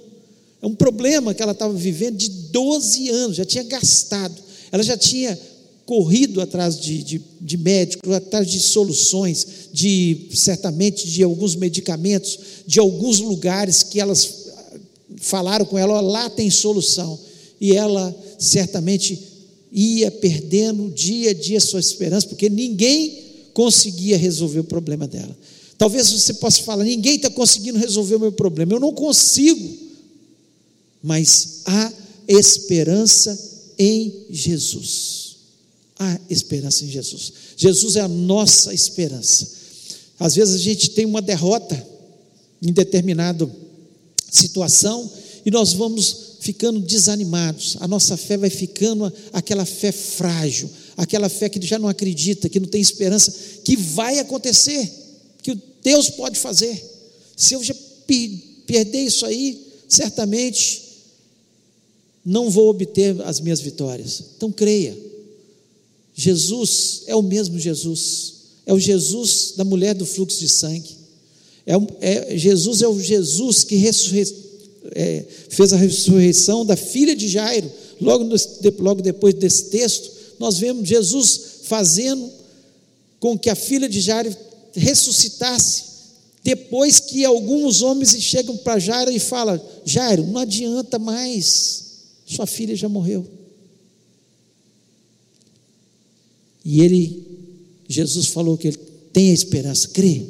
É 0.61 0.65
um 0.65 0.75
problema 0.75 1.33
que 1.33 1.43
ela 1.43 1.51
estava 1.51 1.73
vivendo 1.73 2.15
de 2.15 2.29
12 2.29 3.09
anos, 3.09 3.37
já 3.37 3.43
tinha 3.43 3.63
gastado. 3.63 4.41
Ela 4.71 4.81
já 4.81 4.95
tinha 4.95 5.37
corrido 5.85 6.39
atrás 6.39 6.79
de, 6.79 7.03
de, 7.03 7.21
de 7.41 7.57
médicos, 7.57 8.09
atrás 8.13 8.49
de 8.49 8.59
soluções, 8.61 9.45
de 9.73 10.29
certamente 10.33 11.09
de 11.09 11.21
alguns 11.21 11.55
medicamentos, 11.55 12.39
de 12.65 12.79
alguns 12.79 13.19
lugares 13.19 13.83
que 13.83 13.99
elas 13.99 14.43
falaram 15.17 15.65
com 15.65 15.77
ela, 15.77 15.99
lá 15.99 16.29
tem 16.29 16.49
solução. 16.49 17.19
E 17.59 17.75
ela 17.75 18.15
certamente 18.39 19.32
ia 19.73 20.11
perdendo 20.11 20.91
dia 20.91 21.31
a 21.31 21.33
dia 21.33 21.59
sua 21.59 21.79
esperança, 21.79 22.27
porque 22.27 22.47
ninguém 22.47 23.23
conseguia 23.53 24.17
resolver 24.17 24.59
o 24.59 24.63
problema 24.63 25.07
dela. 25.07 25.35
Talvez 25.77 26.11
você 26.11 26.35
possa 26.35 26.61
falar: 26.61 26.83
ninguém 26.83 27.15
está 27.15 27.29
conseguindo 27.29 27.79
resolver 27.79 28.15
o 28.15 28.19
meu 28.19 28.31
problema, 28.31 28.73
eu 28.73 28.79
não 28.79 28.93
consigo. 28.93 29.77
Mas 31.01 31.61
há 31.65 31.91
esperança 32.27 33.37
em 33.77 34.25
Jesus. 34.29 35.35
Há 35.97 36.19
esperança 36.29 36.85
em 36.85 36.89
Jesus. 36.89 37.33
Jesus 37.57 37.95
é 37.95 38.01
a 38.01 38.07
nossa 38.07 38.73
esperança. 38.73 39.51
Às 40.19 40.35
vezes 40.35 40.55
a 40.55 40.59
gente 40.59 40.91
tem 40.91 41.05
uma 41.05 41.21
derrota 41.21 41.85
em 42.61 42.71
determinada 42.71 43.49
situação 44.31 45.11
e 45.45 45.51
nós 45.51 45.73
vamos 45.73 46.22
ficando 46.43 46.81
desanimados, 46.81 47.77
a 47.79 47.87
nossa 47.87 48.17
fé 48.17 48.35
vai 48.35 48.49
ficando 48.49 49.11
aquela 49.31 49.63
fé 49.63 49.93
frágil, 49.93 50.69
aquela 50.97 51.29
fé 51.29 51.47
que 51.47 51.65
já 51.65 51.79
não 51.79 51.87
acredita, 51.87 52.49
que 52.49 52.59
não 52.59 52.67
tem 52.67 52.81
esperança, 52.81 53.33
que 53.63 53.77
vai 53.77 54.19
acontecer, 54.19 54.91
que 55.41 55.57
Deus 55.81 56.09
pode 56.09 56.37
fazer. 56.37 56.83
Se 57.37 57.53
eu 57.53 57.63
já 57.63 57.73
perder 58.67 59.05
isso 59.05 59.25
aí, 59.25 59.65
certamente 59.87 60.81
não 62.25 62.49
vou 62.49 62.67
obter 62.67 63.21
as 63.21 63.39
minhas 63.39 63.61
vitórias. 63.61 64.21
Então 64.35 64.51
creia. 64.51 64.97
Jesus 66.13 67.03
é 67.07 67.15
o 67.15 67.21
mesmo 67.21 67.57
Jesus, 67.57 68.33
é 68.65 68.73
o 68.73 68.79
Jesus 68.79 69.53
da 69.55 69.63
mulher 69.63 69.95
do 69.95 70.05
fluxo 70.05 70.39
de 70.39 70.49
sangue. 70.49 70.97
É, 71.65 71.73
é 72.01 72.37
Jesus 72.37 72.81
é 72.81 72.87
o 72.89 72.99
Jesus 72.99 73.63
que 73.63 73.77
é, 74.95 75.25
fez 75.49 75.73
a 75.73 75.77
ressurreição 75.77 76.65
da 76.65 76.75
filha 76.75 77.15
de 77.15 77.27
Jairo. 77.27 77.71
Logo, 77.99 78.23
no, 78.23 78.35
logo 78.79 79.01
depois 79.01 79.33
desse 79.33 79.65
texto, 79.65 80.11
nós 80.39 80.57
vemos 80.57 80.87
Jesus 80.87 81.41
fazendo 81.63 82.29
com 83.19 83.37
que 83.37 83.49
a 83.49 83.55
filha 83.55 83.87
de 83.87 84.01
Jairo 84.01 84.35
ressuscitasse. 84.73 85.93
Depois 86.43 86.99
que 86.99 87.23
alguns 87.23 87.81
homens 87.81 88.15
chegam 88.21 88.57
para 88.57 88.79
Jairo 88.79 89.11
e 89.11 89.19
falam: 89.19 89.59
Jairo, 89.85 90.27
não 90.27 90.39
adianta 90.39 90.99
mais, 90.99 91.83
sua 92.25 92.45
filha 92.45 92.75
já 92.75 92.89
morreu. 92.89 93.25
E 96.65 96.81
ele, 96.81 97.25
Jesus 97.87 98.27
falou 98.27 98.57
que 98.57 98.69
ele 98.69 98.77
tem 99.11 99.31
a 99.31 99.33
esperança, 99.33 99.87
crê, 99.89 100.25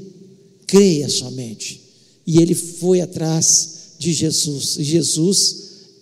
creia 0.67 1.09
somente. 1.09 1.81
E 2.25 2.39
ele 2.39 2.55
foi 2.55 3.01
atrás 3.01 3.72
de 4.03 4.13
Jesus. 4.13 4.77
Jesus 4.79 5.55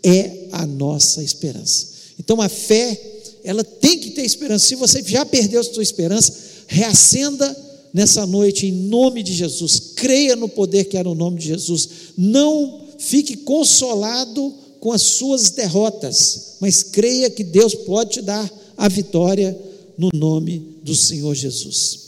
é 0.03 0.47
a 0.51 0.65
nossa 0.65 1.23
esperança. 1.23 1.87
Então 2.19 2.41
a 2.41 2.49
fé, 2.49 2.99
ela 3.43 3.63
tem 3.63 3.97
que 3.99 4.11
ter 4.11 4.23
esperança. 4.23 4.67
Se 4.67 4.75
você 4.75 5.03
já 5.05 5.25
perdeu 5.25 5.61
a 5.61 5.63
sua 5.63 5.83
esperança, 5.83 6.33
reacenda 6.67 7.55
nessa 7.93 8.25
noite 8.25 8.67
em 8.67 8.71
nome 8.71 9.21
de 9.23 9.33
Jesus. 9.33 9.93
Creia 9.95 10.35
no 10.35 10.49
poder 10.49 10.85
que 10.85 10.97
é 10.97 11.03
no 11.03 11.15
nome 11.15 11.39
de 11.39 11.47
Jesus. 11.47 11.89
Não 12.17 12.87
fique 12.97 13.37
consolado 13.37 14.53
com 14.79 14.91
as 14.91 15.01
suas 15.03 15.51
derrotas, 15.51 16.55
mas 16.59 16.81
creia 16.81 17.29
que 17.29 17.43
Deus 17.43 17.75
pode 17.75 18.13
te 18.13 18.21
dar 18.21 18.51
a 18.75 18.87
vitória 18.87 19.57
no 19.97 20.09
nome 20.13 20.77
do 20.83 20.95
Senhor 20.95 21.35
Jesus. 21.35 21.99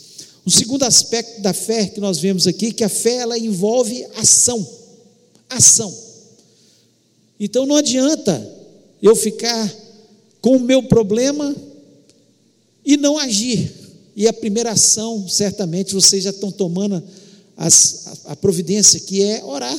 O 0.44 0.50
segundo 0.50 0.82
aspecto 0.82 1.40
da 1.40 1.54
fé 1.54 1.86
que 1.86 2.00
nós 2.00 2.18
vemos 2.18 2.46
aqui, 2.46 2.72
que 2.72 2.82
a 2.82 2.88
fé 2.88 3.16
ela 3.18 3.38
envolve 3.38 4.04
ação 4.16 4.83
ação. 5.48 5.94
Então 7.38 7.66
não 7.66 7.76
adianta 7.76 8.50
eu 9.02 9.14
ficar 9.14 9.72
com 10.40 10.56
o 10.56 10.60
meu 10.60 10.82
problema 10.82 11.54
e 12.84 12.96
não 12.96 13.18
agir. 13.18 13.72
E 14.16 14.28
a 14.28 14.32
primeira 14.32 14.70
ação, 14.70 15.28
certamente, 15.28 15.94
vocês 15.94 16.22
já 16.22 16.30
estão 16.30 16.50
tomando 16.50 17.02
as, 17.56 18.06
a, 18.26 18.32
a 18.32 18.36
providência, 18.36 19.00
que 19.00 19.22
é 19.22 19.42
orar, 19.44 19.78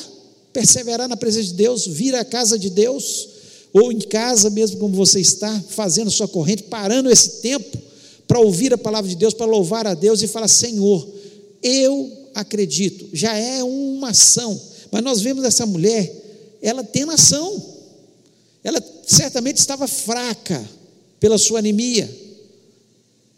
perseverar 0.52 1.08
na 1.08 1.16
presença 1.16 1.48
de 1.48 1.54
Deus, 1.54 1.88
vir 1.88 2.16
à 2.16 2.26
casa 2.26 2.60
de 2.60 2.70
Deus, 2.70 3.30
ou 3.72 3.92
em 3.92 4.00
casa 4.00 4.50
mesmo 4.50 4.78
como 4.78 4.96
você 4.96 5.20
está, 5.20 5.64
fazendo 5.70 6.12
sua 6.12 6.28
corrente, 6.28 6.64
parando 6.64 7.10
esse 7.10 7.42
tempo 7.42 7.78
para 8.28 8.40
ouvir 8.40 8.74
a 8.74 8.78
palavra 8.78 9.10
de 9.10 9.16
Deus, 9.16 9.34
para 9.34 9.46
louvar 9.46 9.88
a 9.88 9.94
Deus 9.94 10.22
e 10.22 10.28
falar: 10.28 10.48
Senhor, 10.48 11.08
eu 11.62 12.12
acredito, 12.34 13.08
já 13.14 13.36
é 13.38 13.64
uma 13.64 14.10
ação 14.10 14.60
mas 14.96 15.04
nós 15.04 15.20
vemos 15.20 15.44
essa 15.44 15.66
mulher, 15.66 16.10
ela 16.62 16.82
tem 16.82 17.04
nação. 17.04 17.62
Ela 18.64 18.82
certamente 19.06 19.58
estava 19.58 19.90
fraca 19.90 20.66
pela 21.20 21.38
sua 21.38 21.60
anemia. 21.60 22.10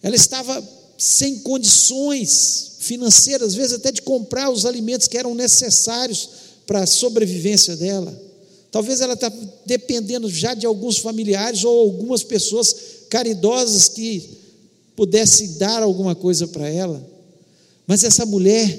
Ela 0.03 0.15
estava 0.15 0.63
sem 0.99 1.39
condições 1.39 2.73
financeiras, 2.81 3.47
às 3.47 3.55
vezes 3.55 3.73
até 3.73 3.91
de 3.91 4.03
comprar 4.03 4.51
os 4.51 4.67
alimentos 4.67 5.07
que 5.07 5.17
eram 5.17 5.33
necessários 5.33 6.29
para 6.67 6.83
a 6.83 6.85
sobrevivência 6.85 7.75
dela. 7.75 8.15
Talvez 8.69 9.01
ela 9.01 9.15
está 9.15 9.33
dependendo 9.65 10.29
já 10.29 10.53
de 10.53 10.67
alguns 10.67 10.99
familiares 10.99 11.63
ou 11.63 11.79
algumas 11.79 12.21
pessoas 12.21 12.75
caridosas 13.09 13.89
que 13.89 14.29
pudessem 14.95 15.53
dar 15.53 15.81
alguma 15.81 16.13
coisa 16.13 16.47
para 16.47 16.69
ela. 16.69 17.03
Mas 17.87 18.03
essa 18.03 18.27
mulher, 18.27 18.77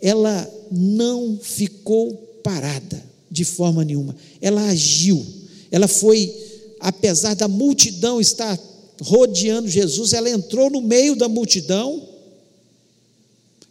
ela 0.00 0.55
não 0.70 1.38
ficou 1.40 2.12
parada 2.42 3.02
de 3.30 3.44
forma 3.44 3.84
nenhuma. 3.84 4.14
Ela 4.40 4.62
agiu. 4.68 5.24
Ela 5.70 5.88
foi, 5.88 6.32
apesar 6.80 7.34
da 7.34 7.48
multidão 7.48 8.20
estar 8.20 8.58
rodeando 9.02 9.68
Jesus, 9.68 10.12
ela 10.12 10.30
entrou 10.30 10.70
no 10.70 10.80
meio 10.80 11.16
da 11.16 11.28
multidão. 11.28 12.02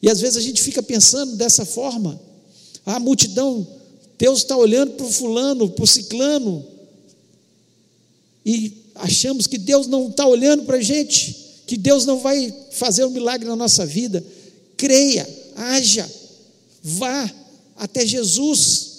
E 0.01 0.09
às 0.09 0.19
vezes 0.19 0.37
a 0.37 0.41
gente 0.41 0.61
fica 0.61 0.83
pensando 0.83 1.35
dessa 1.35 1.65
forma. 1.65 2.19
A 2.85 2.99
multidão, 2.99 3.65
Deus 4.19 4.39
está 4.39 4.55
olhando 4.55 4.91
para 4.91 5.05
o 5.05 5.11
fulano, 5.11 5.69
para 5.69 5.83
o 5.83 5.87
ciclano, 5.87 6.63
e 8.45 8.85
achamos 8.93 9.47
que 9.47 9.57
Deus 9.57 9.87
não 9.87 10.09
está 10.09 10.27
olhando 10.27 10.63
para 10.63 10.77
a 10.77 10.81
gente, 10.81 11.63
que 11.65 11.75
Deus 11.75 12.05
não 12.05 12.19
vai 12.19 12.53
fazer 12.71 13.03
um 13.03 13.09
milagre 13.09 13.47
na 13.47 13.55
nossa 13.55 13.85
vida. 13.85 14.23
Creia, 14.77 15.27
haja, 15.55 16.07
Vá 16.87 17.33
até 17.75 18.05
Jesus, 18.05 18.91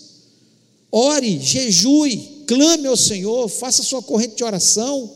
ore, 0.91 1.39
jejue, 1.41 2.43
clame 2.45 2.89
ao 2.89 2.97
Senhor, 2.97 3.49
faça 3.49 3.85
sua 3.85 4.03
corrente 4.03 4.35
de 4.35 4.43
oração. 4.43 5.09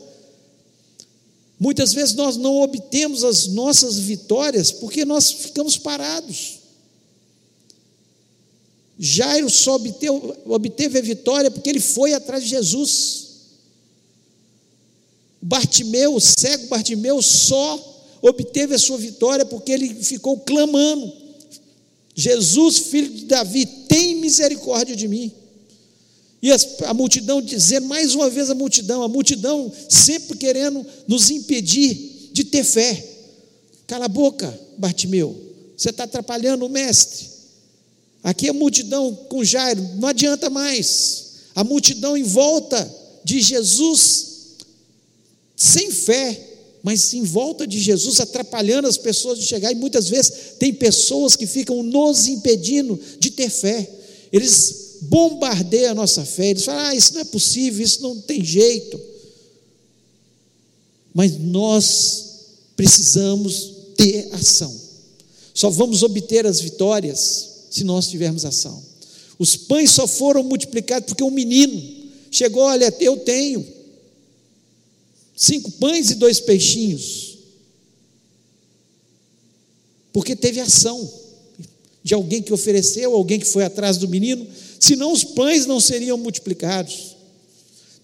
Muitas 1.59 1.91
vezes 1.91 2.15
nós 2.15 2.37
não 2.37 2.61
obtemos 2.61 3.25
as 3.25 3.47
nossas 3.47 3.99
vitórias 3.99 4.71
porque 4.71 5.03
nós 5.03 5.29
ficamos 5.29 5.77
parados. 5.77 6.59
Jairo 8.97 9.49
só 9.49 9.75
obteve, 9.75 10.33
obteve 10.45 10.99
a 10.99 11.01
vitória 11.01 11.51
porque 11.51 11.69
ele 11.69 11.81
foi 11.81 12.13
atrás 12.13 12.41
de 12.41 12.51
Jesus. 12.51 13.27
Bartimeu, 15.41 16.15
o 16.15 16.21
cego 16.21 16.67
Bartimeu, 16.67 17.21
só 17.21 18.17
obteve 18.21 18.75
a 18.75 18.79
sua 18.79 18.97
vitória 18.97 19.45
porque 19.45 19.73
ele 19.73 19.93
ficou 20.03 20.39
clamando 20.39 21.20
Jesus, 22.15 22.77
filho 22.77 23.09
de 23.09 23.25
Davi, 23.25 23.65
tem 23.65 24.15
misericórdia 24.15 24.95
de 24.95 25.07
mim. 25.07 25.31
E 26.41 26.51
a 26.51 26.93
multidão 26.93 27.41
dizendo, 27.41 27.87
mais 27.87 28.15
uma 28.15 28.29
vez 28.29 28.49
a 28.49 28.55
multidão, 28.55 29.03
a 29.03 29.07
multidão 29.07 29.71
sempre 29.87 30.37
querendo 30.37 30.85
nos 31.07 31.29
impedir 31.29 32.29
de 32.33 32.43
ter 32.43 32.63
fé. 32.63 33.07
Cala 33.85 34.05
a 34.05 34.09
boca, 34.09 34.59
Bartimeu, 34.77 35.39
você 35.77 35.89
está 35.89 36.05
atrapalhando 36.05 36.65
o 36.65 36.69
mestre. 36.69 37.29
Aqui 38.23 38.49
a 38.49 38.53
multidão 38.53 39.13
com 39.29 39.43
Jairo, 39.43 39.81
não 39.99 40.07
adianta 40.07 40.49
mais. 40.49 41.31
A 41.55 41.63
multidão 41.63 42.15
em 42.15 42.23
volta 42.23 42.89
de 43.23 43.41
Jesus, 43.41 44.55
sem 45.55 45.91
fé, 45.91 46.50
mas 46.83 47.13
em 47.13 47.23
volta 47.23 47.67
de 47.67 47.79
Jesus, 47.79 48.19
atrapalhando 48.19 48.87
as 48.87 48.97
pessoas 48.97 49.39
de 49.39 49.45
chegar, 49.45 49.71
e 49.71 49.75
muitas 49.75 50.09
vezes 50.09 50.55
tem 50.57 50.73
pessoas 50.73 51.35
que 51.35 51.45
ficam 51.45 51.83
nos 51.83 52.27
impedindo 52.27 52.99
de 53.19 53.29
ter 53.31 53.49
fé. 53.49 53.89
Eles 54.31 54.97
bombardeiam 55.01 55.91
a 55.91 55.95
nossa 55.95 56.25
fé, 56.25 56.49
eles 56.49 56.63
falam: 56.63 56.87
ah, 56.87 56.95
isso 56.95 57.13
não 57.13 57.21
é 57.21 57.25
possível, 57.25 57.83
isso 57.85 58.01
não 58.01 58.19
tem 58.19 58.43
jeito. 58.43 58.99
Mas 61.13 61.37
nós 61.37 62.29
precisamos 62.75 63.73
ter 63.95 64.29
ação. 64.31 64.73
Só 65.53 65.69
vamos 65.69 66.01
obter 66.01 66.47
as 66.47 66.59
vitórias 66.59 67.49
se 67.69 67.83
nós 67.83 68.07
tivermos 68.07 68.45
ação. 68.45 68.81
Os 69.37 69.55
pães 69.55 69.91
só 69.91 70.07
foram 70.07 70.43
multiplicados 70.43 71.07
porque 71.07 71.23
um 71.23 71.29
menino 71.29 71.79
chegou: 72.31 72.63
olha, 72.63 72.91
eu 72.99 73.17
tenho 73.17 73.80
cinco 75.35 75.71
pães 75.73 76.09
e 76.09 76.15
dois 76.15 76.39
peixinhos. 76.39 77.37
Porque 80.13 80.35
teve 80.35 80.59
ação 80.59 81.11
de 82.03 82.13
alguém 82.13 82.41
que 82.41 82.53
ofereceu, 82.53 83.13
alguém 83.13 83.39
que 83.39 83.45
foi 83.45 83.63
atrás 83.63 83.97
do 83.97 84.07
menino, 84.07 84.47
senão 84.79 85.11
os 85.11 85.23
pães 85.23 85.65
não 85.65 85.79
seriam 85.79 86.17
multiplicados. 86.17 87.15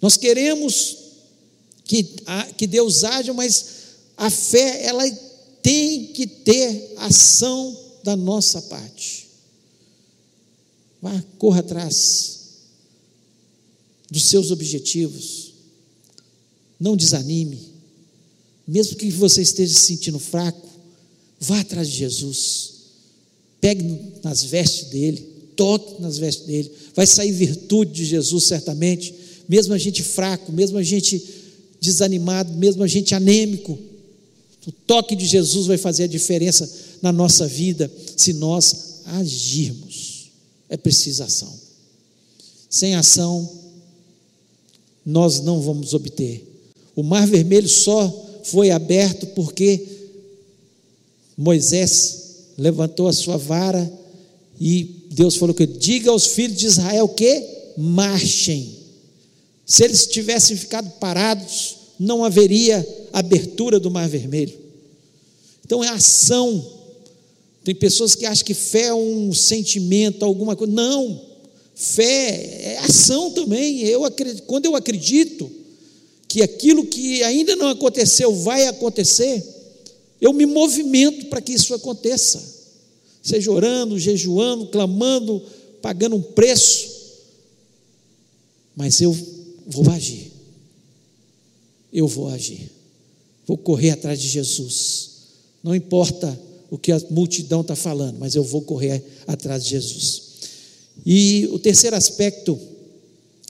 Nós 0.02 0.16
queremos 0.16 0.98
que, 1.84 2.08
que 2.56 2.68
Deus 2.68 3.04
haja, 3.04 3.34
mas 3.34 3.66
a 4.16 4.30
fé, 4.30 4.86
ela 4.86 5.04
tem 5.62 6.08
que 6.08 6.28
ter 6.28 6.94
ação 6.98 7.78
da 8.04 8.16
nossa 8.16 8.62
parte. 8.64 9.28
Vá, 11.02 11.24
corra 11.38 11.60
atrás 11.60 12.38
dos 14.10 14.24
seus 14.24 14.52
objetivos. 14.52 15.47
Não 16.80 16.96
desanime. 16.96 17.60
Mesmo 18.68 18.98
que 18.98 19.10
você 19.10 19.42
esteja 19.42 19.74
se 19.74 19.86
sentindo 19.86 20.20
fraco, 20.20 20.68
vá 21.40 21.60
atrás 21.62 21.90
de 21.90 21.98
Jesus. 21.98 22.74
Pegue 23.62 24.14
nas 24.24 24.44
vestes 24.44 24.90
dele, 24.90 25.26
toque 25.56 26.02
nas 26.02 26.18
vestes 26.18 26.46
dele. 26.46 26.72
Vai 26.94 27.08
sair 27.08 27.32
virtude 27.32 27.92
de 27.92 28.06
Jesus 28.06 28.44
certamente. 28.44 29.14
Mesmo 29.48 29.74
a 29.74 29.78
gente 29.78 30.04
fraco, 30.04 30.52
mesmo 30.52 30.78
a 30.78 30.84
gente 30.84 31.24
desanimado, 31.80 32.54
mesmo 32.54 32.84
a 32.84 32.88
gente 32.88 33.16
anêmico, 33.16 33.78
o 34.66 34.72
toque 34.72 35.16
de 35.16 35.26
Jesus 35.26 35.68
vai 35.68 35.78
fazer 35.78 36.04
a 36.04 36.08
diferença 36.08 36.70
na 37.02 37.12
nossa 37.12 37.48
vida 37.48 37.90
se 38.18 38.34
nós 38.34 39.02
agirmos. 39.06 40.30
É 40.68 40.76
preciso 40.76 41.24
ação. 41.24 41.54
Sem 42.70 42.96
ação, 42.96 43.50
nós 45.06 45.40
não 45.40 45.62
vamos 45.62 45.94
obter 45.94 46.47
o 46.98 47.04
mar 47.04 47.28
vermelho 47.28 47.70
só 47.70 48.42
foi 48.44 48.72
aberto 48.72 49.28
porque 49.28 49.86
Moisés 51.38 52.48
levantou 52.58 53.08
a 53.08 53.14
sua 53.14 53.38
vara 53.38 53.88
e 54.60 55.06
Deus 55.12 55.36
falou 55.36 55.54
que 55.54 55.68
diga 55.68 56.10
aos 56.10 56.26
filhos 56.26 56.58
de 56.58 56.66
Israel 56.66 57.08
que 57.08 57.44
marchem. 57.78 58.78
Se 59.64 59.84
eles 59.84 60.08
tivessem 60.08 60.58
ficado 60.58 60.90
parados, 61.00 61.76
não 62.00 62.26
haveria 62.26 62.84
abertura 63.14 63.80
do 63.80 63.92
mar 63.92 64.10
vermelho. 64.10 64.58
Então 65.64 65.84
é 65.84 65.90
ação. 65.90 66.66
Tem 67.64 67.76
pessoas 67.76 68.16
que 68.16 68.26
acham 68.26 68.44
que 68.44 68.56
fé 68.56 68.86
é 68.86 68.94
um 68.96 69.32
sentimento, 69.36 70.26
alguma 70.26 70.56
coisa. 70.56 70.74
Não. 70.74 71.22
Fé 71.76 72.62
é 72.64 72.78
ação 72.80 73.30
também. 73.30 73.82
Eu 73.82 74.04
acredito, 74.04 74.42
quando 74.48 74.66
eu 74.66 74.76
acredito, 74.76 75.57
que 76.28 76.42
aquilo 76.42 76.86
que 76.86 77.24
ainda 77.24 77.56
não 77.56 77.70
aconteceu 77.70 78.34
vai 78.36 78.68
acontecer, 78.68 79.44
eu 80.20 80.34
me 80.34 80.46
movimento 80.46 81.28
para 81.28 81.42
que 81.42 81.54
isso 81.54 81.74
aconteça, 81.74 82.44
seja 83.22 83.52
orando, 83.52 84.00
jejuando, 84.00 84.68
clamando, 84.68 85.42
pagando 85.82 86.16
um 86.16 86.22
preço, 86.22 86.90
mas 88.76 89.00
eu 89.00 89.16
vou 89.66 89.90
agir, 89.90 90.32
eu 91.94 92.08
vou 92.08 92.28
agir, 92.30 92.70
vou 93.46 93.58
correr 93.58 93.92
atrás 93.92 94.20
de 94.20 94.28
Jesus, 94.28 95.10
não 95.64 95.76
importa 95.76 96.38
o 96.70 96.78
que 96.78 96.92
a 96.92 97.02
multidão 97.10 97.62
está 97.62 97.76
falando, 97.76 98.18
mas 98.20 98.36
eu 98.36 98.44
vou 98.44 98.62
correr 98.62 99.04
atrás 99.26 99.64
de 99.64 99.70
Jesus. 99.70 100.24
E 101.06 101.48
o 101.52 101.60
terceiro 101.60 101.96
aspecto 101.96 102.60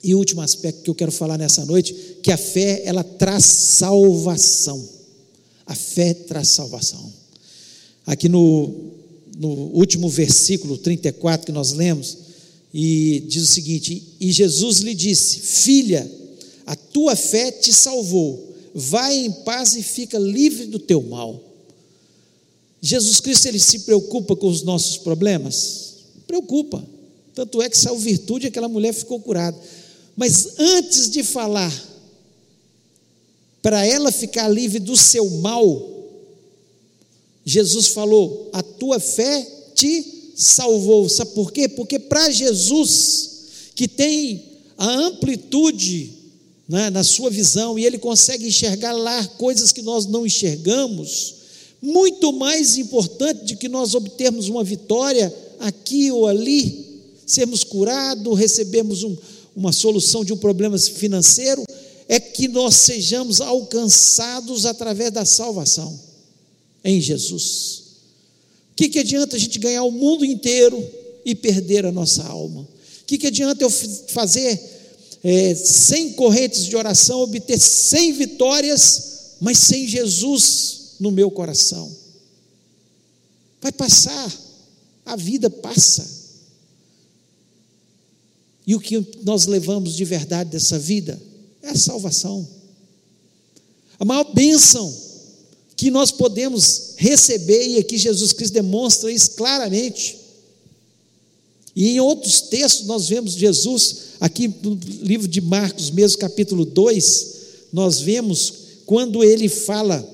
e 0.02 0.14
o 0.14 0.18
último 0.18 0.40
aspecto 0.40 0.82
que 0.82 0.90
eu 0.90 0.94
quero 0.94 1.10
falar 1.10 1.36
nessa 1.36 1.64
noite, 1.64 1.94
que 2.22 2.30
a 2.30 2.36
fé 2.36 2.82
ela 2.84 3.02
traz 3.02 3.44
salvação. 3.44 4.88
A 5.66 5.74
fé 5.74 6.14
traz 6.14 6.48
salvação. 6.48 7.12
Aqui 8.06 8.28
no, 8.28 8.72
no 9.36 9.48
último 9.48 10.08
versículo 10.08 10.78
34 10.78 11.46
que 11.46 11.52
nós 11.52 11.72
lemos, 11.72 12.16
e 12.72 13.24
diz 13.26 13.42
o 13.42 13.52
seguinte: 13.52 14.02
E 14.20 14.30
Jesus 14.30 14.78
lhe 14.78 14.94
disse: 14.94 15.40
Filha, 15.40 16.10
a 16.64 16.76
tua 16.76 17.16
fé 17.16 17.50
te 17.50 17.72
salvou, 17.72 18.54
vai 18.74 19.16
em 19.16 19.32
paz 19.32 19.74
e 19.74 19.82
fica 19.82 20.18
livre 20.18 20.66
do 20.66 20.78
teu 20.78 21.02
mal. 21.02 21.42
Jesus 22.80 23.20
Cristo 23.20 23.46
ele 23.46 23.58
se 23.58 23.80
preocupa 23.80 24.36
com 24.36 24.48
os 24.48 24.62
nossos 24.62 24.96
problemas? 24.96 25.94
Preocupa. 26.26 26.84
Tanto 27.34 27.60
é 27.60 27.68
que 27.68 27.76
saiu 27.76 27.98
virtude 27.98 28.46
aquela 28.46 28.68
mulher 28.68 28.92
ficou 28.92 29.20
curada. 29.20 29.58
Mas 30.18 30.58
antes 30.58 31.08
de 31.08 31.22
falar, 31.22 31.72
para 33.62 33.86
ela 33.86 34.10
ficar 34.10 34.48
livre 34.48 34.80
do 34.80 34.96
seu 34.96 35.30
mal, 35.30 36.08
Jesus 37.46 37.86
falou: 37.86 38.50
A 38.52 38.60
tua 38.60 38.98
fé 38.98 39.46
te 39.76 40.32
salvou. 40.34 41.08
Sabe 41.08 41.30
por 41.34 41.52
quê? 41.52 41.68
Porque 41.68 42.00
para 42.00 42.32
Jesus, 42.32 43.30
que 43.76 43.86
tem 43.86 44.42
a 44.76 44.90
amplitude 44.92 46.12
né, 46.68 46.90
na 46.90 47.04
sua 47.04 47.30
visão 47.30 47.78
e 47.78 47.86
ele 47.86 47.96
consegue 47.96 48.48
enxergar 48.48 48.94
lá 48.94 49.24
coisas 49.38 49.70
que 49.70 49.82
nós 49.82 50.04
não 50.06 50.26
enxergamos, 50.26 51.36
muito 51.80 52.32
mais 52.32 52.76
importante 52.76 53.44
de 53.44 53.56
que 53.56 53.68
nós 53.68 53.94
obtermos 53.94 54.48
uma 54.48 54.64
vitória 54.64 55.32
aqui 55.60 56.10
ou 56.10 56.26
ali, 56.26 57.04
sermos 57.24 57.62
curados, 57.62 58.36
recebemos 58.36 59.04
um, 59.04 59.16
uma 59.58 59.72
solução 59.72 60.24
de 60.24 60.32
um 60.32 60.36
problema 60.36 60.78
financeiro, 60.78 61.64
é 62.06 62.20
que 62.20 62.46
nós 62.46 62.76
sejamos 62.76 63.40
alcançados 63.40 64.64
através 64.64 65.10
da 65.10 65.24
salvação 65.24 65.98
em 66.84 67.00
Jesus. 67.00 67.82
O 68.72 68.76
que, 68.76 68.88
que 68.88 69.00
adianta 69.00 69.34
a 69.34 69.38
gente 69.38 69.58
ganhar 69.58 69.82
o 69.82 69.90
mundo 69.90 70.24
inteiro 70.24 70.88
e 71.24 71.34
perder 71.34 71.84
a 71.84 71.90
nossa 71.90 72.22
alma? 72.22 72.60
O 72.60 73.04
que, 73.04 73.18
que 73.18 73.26
adianta 73.26 73.64
eu 73.64 73.68
fazer 73.70 74.60
é, 75.24 75.54
100 75.56 76.12
correntes 76.12 76.64
de 76.64 76.76
oração, 76.76 77.20
obter 77.20 77.58
100 77.58 78.12
vitórias, 78.12 79.34
mas 79.40 79.58
sem 79.58 79.88
Jesus 79.88 80.94
no 81.00 81.10
meu 81.10 81.32
coração? 81.32 81.90
Vai 83.60 83.72
passar, 83.72 84.32
a 85.04 85.16
vida 85.16 85.50
passa. 85.50 86.17
E 88.68 88.74
o 88.74 88.80
que 88.80 89.02
nós 89.22 89.46
levamos 89.46 89.96
de 89.96 90.04
verdade 90.04 90.50
dessa 90.50 90.78
vida 90.78 91.18
é 91.62 91.70
a 91.70 91.74
salvação. 91.74 92.46
A 93.98 94.04
maior 94.04 94.30
bênção 94.34 94.94
que 95.74 95.90
nós 95.90 96.10
podemos 96.10 96.92
receber, 96.98 97.66
e 97.66 97.78
aqui 97.78 97.96
Jesus 97.96 98.30
Cristo 98.34 98.52
demonstra 98.52 99.10
isso 99.10 99.30
claramente. 99.30 100.18
E 101.74 101.92
em 101.92 102.00
outros 102.00 102.42
textos 102.42 102.86
nós 102.86 103.08
vemos 103.08 103.32
Jesus, 103.32 103.96
aqui 104.20 104.48
no 104.62 104.78
livro 105.00 105.26
de 105.26 105.40
Marcos, 105.40 105.90
mesmo 105.90 106.18
capítulo 106.18 106.66
2, 106.66 107.36
nós 107.72 108.00
vemos 108.00 108.52
quando 108.84 109.24
ele 109.24 109.48
fala 109.48 110.06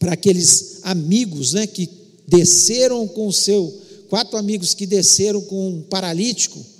para 0.00 0.14
aqueles 0.14 0.80
amigos 0.82 1.52
né, 1.52 1.64
que 1.64 1.88
desceram 2.26 3.06
com 3.06 3.28
o 3.28 3.32
seu, 3.32 3.72
quatro 4.08 4.36
amigos 4.36 4.74
que 4.74 4.84
desceram 4.84 5.40
com 5.42 5.68
um 5.68 5.82
paralítico, 5.82 6.72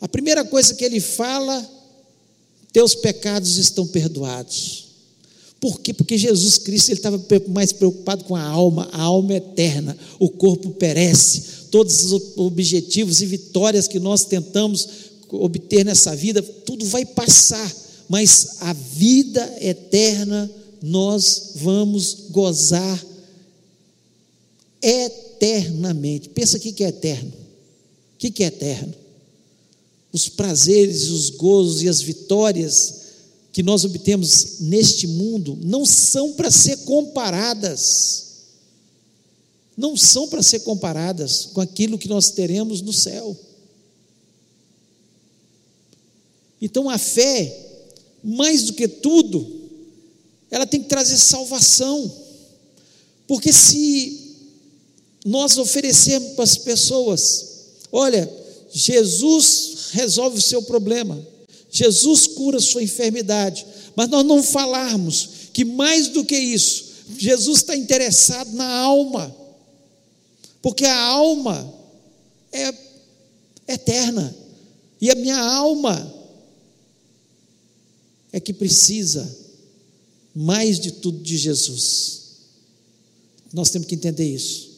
a 0.00 0.08
primeira 0.08 0.44
coisa 0.44 0.74
que 0.74 0.84
ele 0.84 1.00
fala, 1.00 1.68
teus 2.72 2.94
pecados 2.94 3.56
estão 3.56 3.86
perdoados. 3.86 4.86
Por 5.58 5.80
quê? 5.80 5.94
Porque 5.94 6.18
Jesus 6.18 6.58
Cristo 6.58 6.90
ele 6.90 6.98
estava 6.98 7.20
mais 7.48 7.72
preocupado 7.72 8.24
com 8.24 8.36
a 8.36 8.42
alma, 8.42 8.88
a 8.92 9.02
alma 9.02 9.32
é 9.32 9.36
eterna, 9.36 9.96
o 10.18 10.28
corpo 10.28 10.70
perece, 10.72 11.66
todos 11.70 12.12
os 12.12 12.36
objetivos 12.36 13.22
e 13.22 13.26
vitórias 13.26 13.88
que 13.88 13.98
nós 13.98 14.24
tentamos 14.24 14.88
obter 15.30 15.84
nessa 15.84 16.14
vida, 16.14 16.42
tudo 16.42 16.84
vai 16.84 17.04
passar, 17.04 17.74
mas 18.08 18.58
a 18.60 18.72
vida 18.72 19.56
eterna 19.60 20.50
nós 20.82 21.52
vamos 21.56 22.26
gozar 22.30 23.04
eternamente. 24.82 26.28
Pensa 26.28 26.58
o 26.58 26.60
que 26.60 26.84
é 26.84 26.88
eterno. 26.88 27.32
O 28.14 28.18
que 28.18 28.44
é 28.44 28.46
eterno? 28.46 28.94
Os 30.16 30.30
prazeres, 30.30 31.10
os 31.10 31.28
gozos 31.28 31.82
e 31.82 31.90
as 31.90 32.00
vitórias 32.00 33.02
que 33.52 33.62
nós 33.62 33.84
obtemos 33.84 34.60
neste 34.60 35.06
mundo 35.06 35.58
não 35.62 35.84
são 35.84 36.32
para 36.32 36.50
ser 36.50 36.78
comparadas. 36.84 38.24
Não 39.76 39.94
são 39.94 40.26
para 40.26 40.42
ser 40.42 40.60
comparadas 40.60 41.50
com 41.52 41.60
aquilo 41.60 41.98
que 41.98 42.08
nós 42.08 42.30
teremos 42.30 42.80
no 42.80 42.94
céu. 42.94 43.38
Então 46.62 46.88
a 46.88 46.96
fé, 46.96 47.54
mais 48.24 48.64
do 48.64 48.72
que 48.72 48.88
tudo, 48.88 49.68
ela 50.50 50.66
tem 50.66 50.82
que 50.82 50.88
trazer 50.88 51.18
salvação. 51.18 52.10
Porque 53.26 53.52
se 53.52 54.34
nós 55.26 55.58
oferecermos 55.58 56.32
para 56.32 56.44
as 56.44 56.56
pessoas, 56.56 57.46
olha, 57.92 58.46
Jesus 58.72 59.75
resolve 59.92 60.38
o 60.38 60.42
seu 60.42 60.62
problema, 60.62 61.20
Jesus 61.70 62.26
cura 62.26 62.58
a 62.58 62.62
sua 62.62 62.82
enfermidade, 62.82 63.66
mas 63.94 64.08
nós 64.08 64.24
não 64.24 64.42
falarmos 64.42 65.28
que 65.52 65.64
mais 65.64 66.08
do 66.08 66.24
que 66.24 66.36
isso, 66.36 66.84
Jesus 67.18 67.58
está 67.58 67.76
interessado 67.76 68.52
na 68.52 68.68
alma, 68.68 69.34
porque 70.62 70.84
a 70.84 71.00
alma 71.00 71.72
é 72.52 72.74
eterna, 73.68 74.34
e 75.00 75.10
a 75.10 75.14
minha 75.14 75.38
alma 75.38 76.14
é 78.32 78.40
que 78.40 78.52
precisa 78.52 79.36
mais 80.34 80.78
de 80.78 80.92
tudo 80.92 81.22
de 81.22 81.36
Jesus. 81.36 82.22
Nós 83.52 83.70
temos 83.70 83.88
que 83.88 83.94
entender 83.94 84.28
isso. 84.28 84.70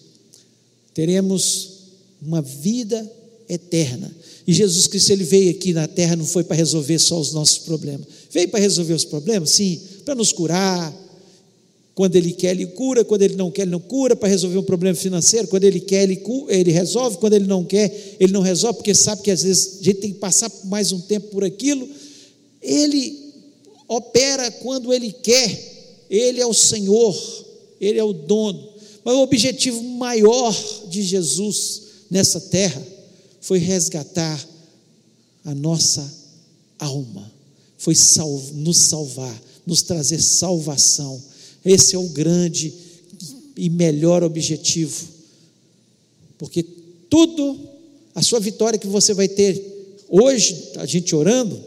Teremos 0.94 1.78
uma 2.22 2.40
vida 2.42 3.10
eterna. 3.48 4.14
E 4.48 4.52
Jesus 4.54 4.86
Cristo 4.86 5.12
ele 5.12 5.24
veio 5.24 5.50
aqui 5.50 5.74
na 5.74 5.86
terra 5.86 6.16
não 6.16 6.24
foi 6.24 6.42
para 6.42 6.56
resolver 6.56 6.98
só 6.98 7.20
os 7.20 7.34
nossos 7.34 7.58
problemas. 7.58 8.06
Veio 8.30 8.48
para 8.48 8.58
resolver 8.58 8.94
os 8.94 9.04
problemas, 9.04 9.50
sim, 9.50 9.78
para 10.06 10.14
nos 10.14 10.32
curar. 10.32 10.90
Quando 11.94 12.16
ele 12.16 12.32
quer, 12.32 12.52
ele 12.52 12.64
cura, 12.64 13.04
quando 13.04 13.20
ele 13.20 13.36
não 13.36 13.50
quer, 13.50 13.62
ele 13.62 13.72
não 13.72 13.80
cura, 13.80 14.16
para 14.16 14.26
resolver 14.26 14.56
um 14.56 14.62
problema 14.62 14.96
financeiro, 14.96 15.48
quando 15.48 15.64
ele 15.64 15.80
quer, 15.80 16.04
ele, 16.04 16.22
ele 16.48 16.72
resolve, 16.72 17.18
quando 17.18 17.34
ele 17.34 17.46
não 17.46 17.62
quer, 17.62 18.16
ele 18.18 18.32
não 18.32 18.40
resolve, 18.40 18.78
porque 18.78 18.94
sabe 18.94 19.20
que 19.20 19.30
às 19.30 19.42
vezes 19.42 19.80
a 19.80 19.84
gente 19.84 20.00
tem 20.00 20.12
que 20.14 20.18
passar 20.18 20.50
mais 20.64 20.92
um 20.92 21.00
tempo 21.02 21.28
por 21.28 21.44
aquilo. 21.44 21.86
Ele 22.62 23.18
opera 23.86 24.50
quando 24.50 24.94
Ele 24.94 25.12
quer, 25.12 26.06
Ele 26.08 26.40
é 26.40 26.46
o 26.46 26.54
Senhor, 26.54 27.14
Ele 27.78 27.98
é 27.98 28.04
o 28.04 28.14
dono. 28.14 28.66
Mas 29.04 29.14
o 29.14 29.20
objetivo 29.20 29.82
maior 29.82 30.56
de 30.88 31.02
Jesus 31.02 31.82
nessa 32.10 32.40
terra 32.40 32.97
foi 33.40 33.58
resgatar 33.58 34.48
a 35.44 35.54
nossa 35.54 36.06
alma, 36.78 37.30
foi 37.76 37.94
nos 38.54 38.76
salvar, 38.78 39.42
nos 39.66 39.82
trazer 39.82 40.20
salvação. 40.20 41.22
Esse 41.64 41.94
é 41.94 41.98
o 41.98 42.08
grande 42.08 42.72
e 43.56 43.68
melhor 43.68 44.22
objetivo, 44.22 45.06
porque 46.36 46.64
tudo, 47.10 47.58
a 48.14 48.22
sua 48.22 48.38
vitória 48.38 48.78
que 48.78 48.86
você 48.86 49.12
vai 49.12 49.28
ter 49.28 50.04
hoje, 50.08 50.72
a 50.76 50.86
gente 50.86 51.14
orando, 51.14 51.60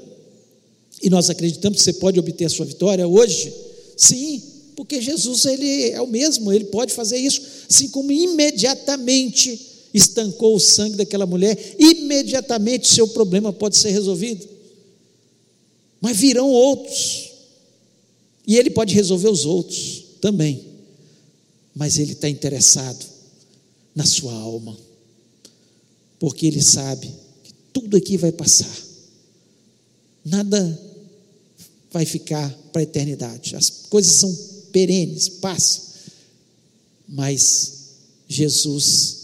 e 1.02 1.10
nós 1.10 1.30
acreditamos 1.30 1.80
que 1.80 1.84
você 1.84 1.94
pode 1.94 2.20
obter 2.20 2.46
a 2.46 2.50
sua 2.50 2.66
vitória 2.66 3.08
hoje? 3.08 3.52
Sim, 3.98 4.42
porque 4.76 5.02
Jesus 5.02 5.46
ele 5.46 5.90
é 5.90 6.02
o 6.02 6.08
mesmo, 6.08 6.52
ele 6.54 6.66
pode 6.66 6.94
fazer 6.94 7.18
isso, 7.18 7.42
assim 7.70 7.90
como 7.90 8.12
imediatamente 8.12 9.71
estancou 9.94 10.56
o 10.56 10.60
sangue 10.60 10.98
daquela 10.98 11.26
mulher, 11.26 11.76
imediatamente 11.78 12.88
seu 12.88 13.08
problema 13.08 13.52
pode 13.52 13.78
ser 13.78 13.92
resolvido. 13.92 14.48
Mas 16.00 16.18
virão 16.18 16.50
outros. 16.50 17.32
E 18.48 18.58
ele 18.58 18.70
pode 18.72 18.94
resolver 18.94 19.30
os 19.30 19.46
outros 19.46 20.04
também. 20.20 20.66
Mas 21.76 22.00
ele 22.00 22.14
está 22.14 22.28
interessado 22.28 23.06
na 23.96 24.06
sua 24.06 24.34
alma. 24.34 24.78
Porque 26.20 26.48
ele 26.48 26.62
sabe 26.62 27.08
que 27.44 27.54
tudo 27.72 27.96
aqui 27.98 28.18
vai 28.18 28.32
passar. 28.32 28.76
Nada 30.24 30.80
vai 31.92 32.06
ficar 32.06 32.50
para 32.72 32.82
a 32.82 32.84
eternidade. 32.84 33.56
As 33.56 33.70
coisas 33.90 34.14
são 34.14 34.34
perenes, 34.72 35.30
passam. 35.30 35.84
Mas 37.08 37.74
Jesus 38.28 39.21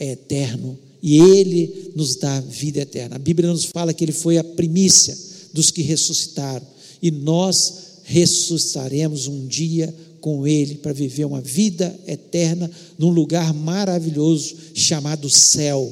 é 0.00 0.12
eterno 0.12 0.76
e 1.00 1.18
ele 1.18 1.92
nos 1.94 2.16
dá 2.16 2.40
vida 2.40 2.80
eterna. 2.80 3.14
A 3.14 3.18
Bíblia 3.18 3.48
nos 3.48 3.66
fala 3.66 3.94
que 3.94 4.04
ele 4.04 4.12
foi 4.12 4.36
a 4.38 4.42
primícia 4.42 5.16
dos 5.52 5.70
que 5.70 5.82
ressuscitaram 5.82 6.66
e 7.00 7.12
nós 7.12 7.74
ressuscitaremos 8.02 9.28
um 9.28 9.46
dia 9.46 9.94
com 10.20 10.46
ele 10.46 10.74
para 10.74 10.92
viver 10.92 11.24
uma 11.24 11.40
vida 11.40 11.96
eterna 12.06 12.68
num 12.98 13.10
lugar 13.10 13.54
maravilhoso 13.54 14.56
chamado 14.74 15.30
céu, 15.30 15.88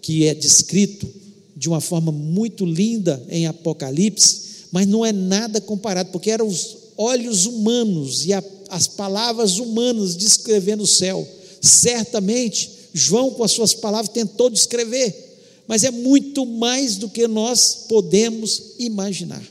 que 0.00 0.26
é 0.26 0.34
descrito 0.34 1.08
de 1.56 1.68
uma 1.68 1.80
forma 1.80 2.10
muito 2.10 2.66
linda 2.66 3.24
em 3.30 3.46
Apocalipse 3.46 4.42
mas 4.72 4.86
não 4.86 5.04
é 5.04 5.12
nada 5.12 5.60
comparado, 5.60 6.10
porque 6.10 6.30
eram 6.30 6.48
os 6.48 6.78
olhos 6.96 7.44
humanos 7.44 8.24
e 8.24 8.32
a, 8.32 8.42
as 8.70 8.86
palavras 8.86 9.58
humanas 9.58 10.16
descrevendo 10.16 10.84
o 10.84 10.86
céu. 10.86 11.28
Certamente, 11.60 12.70
João, 12.92 13.30
com 13.30 13.44
as 13.44 13.52
suas 13.52 13.74
palavras, 13.74 14.12
tentou 14.12 14.50
descrever, 14.50 15.14
mas 15.66 15.84
é 15.84 15.90
muito 15.90 16.44
mais 16.44 16.96
do 16.96 17.08
que 17.08 17.26
nós 17.26 17.86
podemos 17.88 18.74
imaginar. 18.78 19.42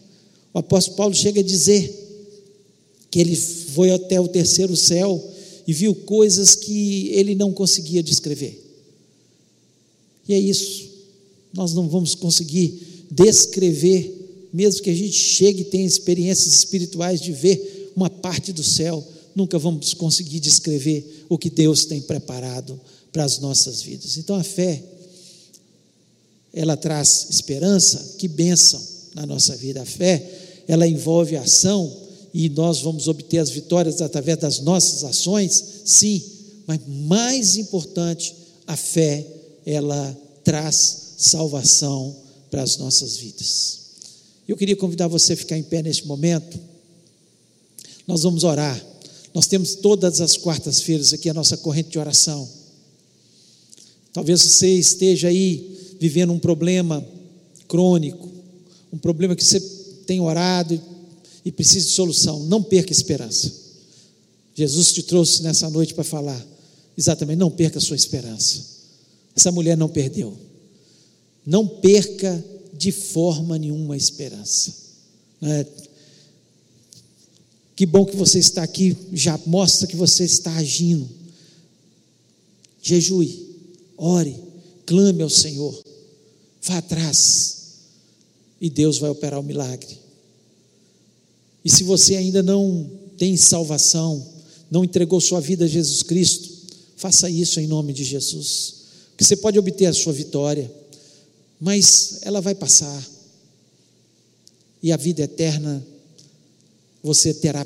O 0.53 0.59
apóstolo 0.59 0.97
Paulo 0.97 1.15
chega 1.15 1.39
a 1.39 1.43
dizer 1.43 1.97
que 3.09 3.19
ele 3.19 3.35
foi 3.35 3.91
até 3.91 4.19
o 4.19 4.27
terceiro 4.27 4.75
céu 4.75 5.21
e 5.67 5.73
viu 5.73 5.93
coisas 5.93 6.55
que 6.55 7.09
ele 7.09 7.35
não 7.35 7.51
conseguia 7.51 8.03
descrever. 8.03 8.59
E 10.27 10.33
é 10.33 10.39
isso, 10.39 10.89
nós 11.53 11.73
não 11.73 11.87
vamos 11.87 12.15
conseguir 12.15 13.07
descrever 13.09 14.21
mesmo 14.53 14.81
que 14.81 14.89
a 14.89 14.95
gente 14.95 15.13
chegue 15.13 15.61
e 15.61 15.65
tenha 15.65 15.85
experiências 15.85 16.53
espirituais 16.53 17.21
de 17.21 17.31
ver 17.31 17.91
uma 17.95 18.09
parte 18.09 18.51
do 18.51 18.63
céu, 18.63 19.05
nunca 19.35 19.57
vamos 19.57 19.93
conseguir 19.93 20.39
descrever 20.39 21.25
o 21.29 21.37
que 21.37 21.49
Deus 21.49 21.85
tem 21.85 22.01
preparado 22.01 22.79
para 23.11 23.23
as 23.23 23.39
nossas 23.39 23.81
vidas. 23.81 24.17
Então 24.17 24.35
a 24.35 24.43
fé, 24.43 24.81
ela 26.53 26.77
traz 26.77 27.27
esperança, 27.29 28.15
que 28.17 28.27
bênção 28.27 28.81
na 29.13 29.25
nossa 29.25 29.55
vida. 29.55 29.81
A 29.81 29.85
fé, 29.85 30.63
ela 30.67 30.87
envolve 30.87 31.35
ação 31.35 31.91
e 32.33 32.49
nós 32.49 32.79
vamos 32.79 33.07
obter 33.07 33.39
as 33.39 33.49
vitórias 33.49 34.01
através 34.01 34.37
das 34.37 34.59
nossas 34.59 35.03
ações, 35.03 35.63
sim, 35.85 36.23
mas 36.65 36.79
mais 36.87 37.57
importante, 37.57 38.33
a 38.65 38.77
fé, 38.77 39.25
ela 39.65 40.17
traz 40.43 41.15
salvação 41.17 42.15
para 42.49 42.63
as 42.63 42.77
nossas 42.77 43.17
vidas. 43.17 43.79
Eu 44.47 44.57
queria 44.57 44.75
convidar 44.75 45.07
você 45.07 45.33
a 45.33 45.37
ficar 45.37 45.57
em 45.57 45.63
pé 45.63 45.81
neste 45.81 46.07
momento. 46.07 46.59
Nós 48.07 48.23
vamos 48.23 48.43
orar. 48.43 48.81
Nós 49.33 49.47
temos 49.47 49.75
todas 49.75 50.19
as 50.19 50.35
quartas-feiras 50.35 51.13
aqui 51.13 51.29
a 51.29 51.33
nossa 51.33 51.57
corrente 51.57 51.89
de 51.89 51.99
oração. 51.99 52.47
Talvez 54.13 54.41
você 54.41 54.67
esteja 54.75 55.29
aí 55.29 55.95
vivendo 55.99 56.33
um 56.33 56.39
problema 56.39 57.05
crônico, 57.67 58.29
um 58.91 58.97
problema 58.97 59.35
que 59.35 59.43
você 59.43 59.59
tem 60.05 60.19
orado 60.19 60.79
e 61.45 61.51
precisa 61.51 61.87
de 61.87 61.93
solução. 61.93 62.43
Não 62.45 62.61
perca 62.61 62.91
a 62.91 62.95
esperança. 62.95 63.51
Jesus 64.53 64.91
te 64.91 65.03
trouxe 65.03 65.41
nessa 65.43 65.69
noite 65.69 65.93
para 65.93 66.03
falar 66.03 66.45
exatamente, 66.97 67.37
não 67.37 67.49
perca 67.49 67.77
a 67.77 67.81
sua 67.81 67.95
esperança. 67.95 68.65
Essa 69.35 69.51
mulher 69.51 69.77
não 69.77 69.87
perdeu. 69.87 70.37
Não 71.45 71.65
perca 71.67 72.43
de 72.73 72.91
forma 72.91 73.57
nenhuma 73.57 73.95
esperança. 73.95 74.73
É, 75.41 75.65
que 77.75 77.85
bom 77.85 78.05
que 78.05 78.15
você 78.15 78.37
está 78.39 78.61
aqui, 78.61 78.95
já 79.13 79.39
mostra 79.45 79.87
que 79.87 79.95
você 79.95 80.23
está 80.23 80.53
agindo. 80.55 81.09
Jejue, 82.81 83.50
ore, 84.01 84.35
clame 84.85 85.21
ao 85.21 85.29
Senhor, 85.29 85.81
vá 86.61 86.77
atrás, 86.77 87.57
e 88.59 88.69
Deus 88.69 88.97
vai 88.97 89.09
operar 89.09 89.39
o 89.39 89.43
milagre. 89.43 89.99
E 91.63 91.69
se 91.69 91.83
você 91.83 92.15
ainda 92.15 92.41
não 92.41 92.89
tem 93.17 93.37
salvação, 93.37 94.25
não 94.69 94.83
entregou 94.83 95.21
sua 95.21 95.39
vida 95.39 95.65
a 95.65 95.67
Jesus 95.67 96.03
Cristo, 96.03 96.49
faça 96.97 97.29
isso 97.29 97.59
em 97.59 97.67
nome 97.67 97.93
de 97.93 98.03
Jesus 98.03 98.81
que 99.21 99.25
você 99.25 99.35
pode 99.35 99.59
obter 99.59 99.85
a 99.85 99.93
sua 99.93 100.11
vitória, 100.11 100.73
mas 101.59 102.21
ela 102.23 102.41
vai 102.41 102.55
passar. 102.55 103.07
E 104.81 104.91
a 104.91 104.97
vida 104.97 105.21
eterna 105.21 105.85
você 107.03 107.31
terá 107.31 107.63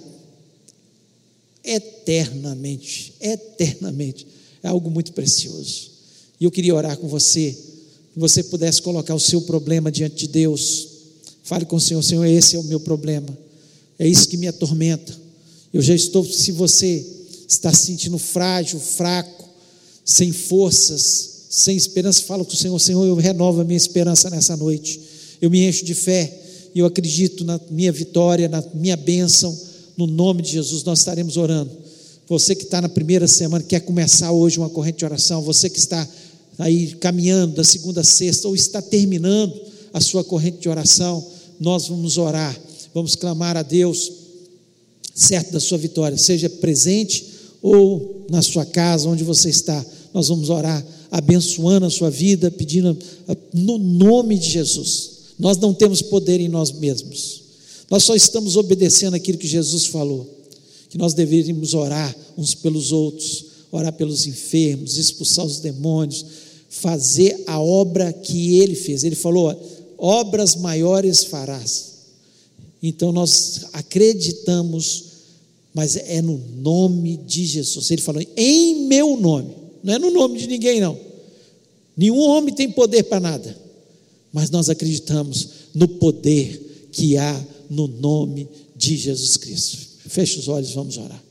eternamente, 1.64 3.14
eternamente. 3.22 4.28
É 4.62 4.68
algo 4.68 4.92
muito 4.92 5.14
precioso. 5.14 5.92
E 6.40 6.46
eu 6.46 6.52
queria 6.52 6.76
orar 6.76 6.98
com 6.98 7.08
você, 7.08 7.58
que 8.14 8.20
você 8.20 8.44
pudesse 8.44 8.82
colocar 8.82 9.16
o 9.16 9.20
seu 9.20 9.42
problema 9.42 9.92
diante 9.92 10.16
de 10.16 10.28
Deus. 10.28 10.88
Fale 11.44 11.66
com 11.66 11.76
o 11.76 11.82
Senhor, 11.82 12.02
Senhor, 12.02 12.26
esse 12.26 12.56
é 12.56 12.60
o 12.60 12.64
meu 12.64 12.80
problema. 12.80 13.28
É 13.98 14.08
isso 14.08 14.28
que 14.28 14.38
me 14.38 14.48
atormenta. 14.48 15.16
Eu 15.74 15.82
já 15.82 15.94
estou, 15.94 16.26
se 16.26 16.52
você 16.52 17.06
está 17.48 17.74
se 17.74 17.88
sentindo 17.88 18.18
frágil, 18.18 18.80
fraco, 18.80 19.46
sem 20.04 20.32
forças, 20.32 21.36
sem 21.50 21.76
esperança, 21.78 22.22
fala 22.24 22.44
com 22.44 22.54
o 22.54 22.56
Senhor, 22.56 22.78
Senhor, 22.80 23.06
eu 23.06 23.16
renovo 23.16 23.62
a 23.62 23.64
minha 23.64 23.78
esperança 23.78 24.30
nessa 24.30 24.58
noite. 24.58 25.00
Eu 25.42 25.50
me 25.50 25.66
encho 25.68 25.86
de 25.86 25.94
fé 25.94 26.42
e 26.74 26.80
eu 26.80 26.86
acredito 26.86 27.44
na 27.44 27.60
minha 27.70 27.92
vitória, 27.92 28.50
na 28.50 28.64
minha 28.74 28.98
bênção, 28.98 29.58
no 29.96 30.06
nome 30.06 30.42
de 30.42 30.52
Jesus. 30.52 30.84
Nós 30.84 31.00
estaremos 31.00 31.38
orando. 31.38 31.72
Você 32.28 32.56
que 32.56 32.64
está 32.64 32.82
na 32.82 32.90
primeira 32.90 33.28
semana, 33.28 33.64
quer 33.64 33.82
começar 33.82 34.32
hoje 34.32 34.58
uma 34.58 34.70
corrente 34.70 35.00
de 35.00 35.06
oração, 35.06 35.42
você 35.42 35.70
que 35.70 35.78
está 35.78 36.08
aí 36.58 36.96
caminhando 36.96 37.56
da 37.56 37.64
segunda 37.64 38.02
a 38.02 38.04
sexta, 38.04 38.48
ou 38.48 38.56
está 38.56 38.82
terminando 38.82 39.54
a 39.94 40.02
sua 40.02 40.24
corrente 40.24 40.60
de 40.60 40.70
oração, 40.70 41.26
nós 41.60 41.88
vamos 41.88 42.18
orar, 42.18 42.58
vamos 42.94 43.16
clamar 43.16 43.58
a 43.58 43.62
Deus, 43.62 44.12
certo 45.14 45.52
da 45.54 45.60
sua 45.60 45.78
vitória, 45.78 46.18
seja 46.18 46.50
presente 46.50 47.26
ou 47.62 48.26
na 48.30 48.42
sua 48.42 48.66
casa, 48.66 49.08
onde 49.08 49.24
você 49.24 49.50
está, 49.50 49.86
nós 50.14 50.28
vamos 50.28 50.50
orar, 50.50 50.86
abençoando 51.10 51.86
a 51.86 51.90
sua 51.90 52.10
vida, 52.10 52.52
pedindo 52.52 52.98
no 53.54 53.78
nome 53.78 54.38
de 54.38 54.50
Jesus. 54.50 55.12
Nós 55.40 55.58
não 55.58 55.74
temos 55.74 56.02
poder 56.02 56.40
em 56.40 56.48
nós 56.48 56.72
mesmos, 56.72 57.42
nós 57.90 58.04
só 58.04 58.16
estamos 58.16 58.56
obedecendo 58.58 59.14
aquilo 59.14 59.38
que 59.38 59.48
Jesus 59.48 59.86
falou 59.86 60.36
que 60.96 60.98
nós 60.98 61.14
deveríamos 61.14 61.74
orar 61.74 62.16
uns 62.38 62.56
pelos 62.56 62.94
outros, 62.94 63.48
orar 63.70 63.92
pelos 63.92 64.26
enfermos, 64.28 64.98
expulsar 64.98 65.46
os 65.46 65.60
demônios, 65.60 66.26
fazer 66.82 67.44
a 67.48 67.60
obra 67.60 68.12
que 68.12 68.60
ele 68.60 68.76
fez. 68.76 69.04
Ele 69.04 69.16
falou: 69.16 69.56
obras 69.98 70.56
maiores 70.56 71.24
farás. 71.24 71.94
Então 72.84 73.12
nós 73.12 73.68
acreditamos, 73.74 75.06
mas 75.74 75.96
é 75.96 76.22
no 76.22 76.38
nome 76.58 77.18
de 77.18 77.46
Jesus. 77.46 77.90
Ele 77.92 78.02
falou: 78.02 78.22
em 78.36 78.88
meu 78.88 79.18
nome, 79.18 79.54
não 79.84 79.94
é 79.94 80.00
no 80.00 80.12
nome 80.12 80.38
de 80.38 80.48
ninguém, 80.48 80.82
não. 80.82 80.98
Nenhum 81.96 82.20
homem 82.20 82.54
tem 82.54 82.70
poder 82.70 83.04
para 83.04 83.22
nada, 83.22 83.58
mas 84.34 84.50
nós 84.50 84.70
acreditamos 84.70 85.50
no 85.74 85.88
poder 85.88 86.90
que 86.92 87.16
há 87.16 87.46
no 87.70 87.88
nome 87.88 88.50
de 88.76 88.98
Jesus 88.98 89.38
Cristo. 89.38 89.78
Feche 90.10 90.40
os 90.40 90.50
olhos, 90.50 90.72
vamos 90.72 90.98
orar. 90.98 91.24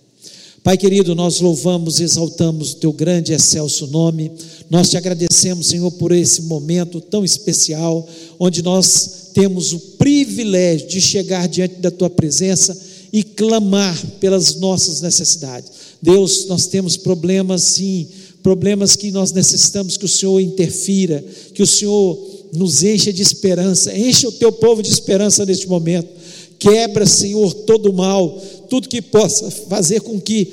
Pai 0.65 0.79
querido, 0.79 1.15
nós 1.15 1.41
louvamos, 1.41 2.01
exaltamos 2.01 2.73
o 2.73 2.77
teu 2.77 2.91
grande 2.91 3.33
e 3.33 3.35
excelso 3.35 3.87
nome. 3.89 4.33
Nós 4.71 4.89
te 4.89 4.97
agradecemos, 4.97 5.67
Senhor, 5.67 5.91
por 5.91 6.11
esse 6.11 6.41
momento 6.41 7.03
tão 7.03 7.23
especial, 7.23 8.09
onde 8.39 8.63
nós 8.63 9.29
temos 9.35 9.75
o 9.75 9.79
privilégio 9.99 10.89
de 10.89 11.03
chegar 11.03 11.47
diante 11.49 11.75
da 11.75 11.91
tua 11.91 12.09
presença 12.09 12.75
e 13.13 13.23
clamar 13.23 13.95
pelas 14.19 14.55
nossas 14.55 15.03
necessidades. 15.03 15.71
Deus, 16.01 16.47
nós 16.47 16.67
temos 16.67 16.97
problemas, 16.97 17.63
sim, 17.65 18.07
problemas 18.43 18.97
que 18.97 19.11
nós 19.11 19.33
necessitamos 19.33 19.99
que 19.99 20.07
o 20.07 20.09
Senhor 20.09 20.41
interfira, 20.41 21.23
que 21.53 21.63
o 21.63 21.67
Senhor 21.67 22.19
nos 22.55 22.83
encha 22.83 23.13
de 23.13 23.21
esperança, 23.21 23.95
enche 23.95 24.27
o 24.27 24.33
teu 24.33 24.51
povo 24.51 24.83
de 24.83 24.89
esperança 24.89 25.45
neste 25.45 25.69
momento. 25.69 26.09
Quebra, 26.65 27.05
Senhor, 27.05 27.53
todo 27.53 27.91
o 27.91 27.93
mal, 27.93 28.41
tudo 28.71 28.89
que 28.89 29.03
possa 29.03 29.51
fazer 29.51 30.01
com 30.01 30.19
que 30.19 30.51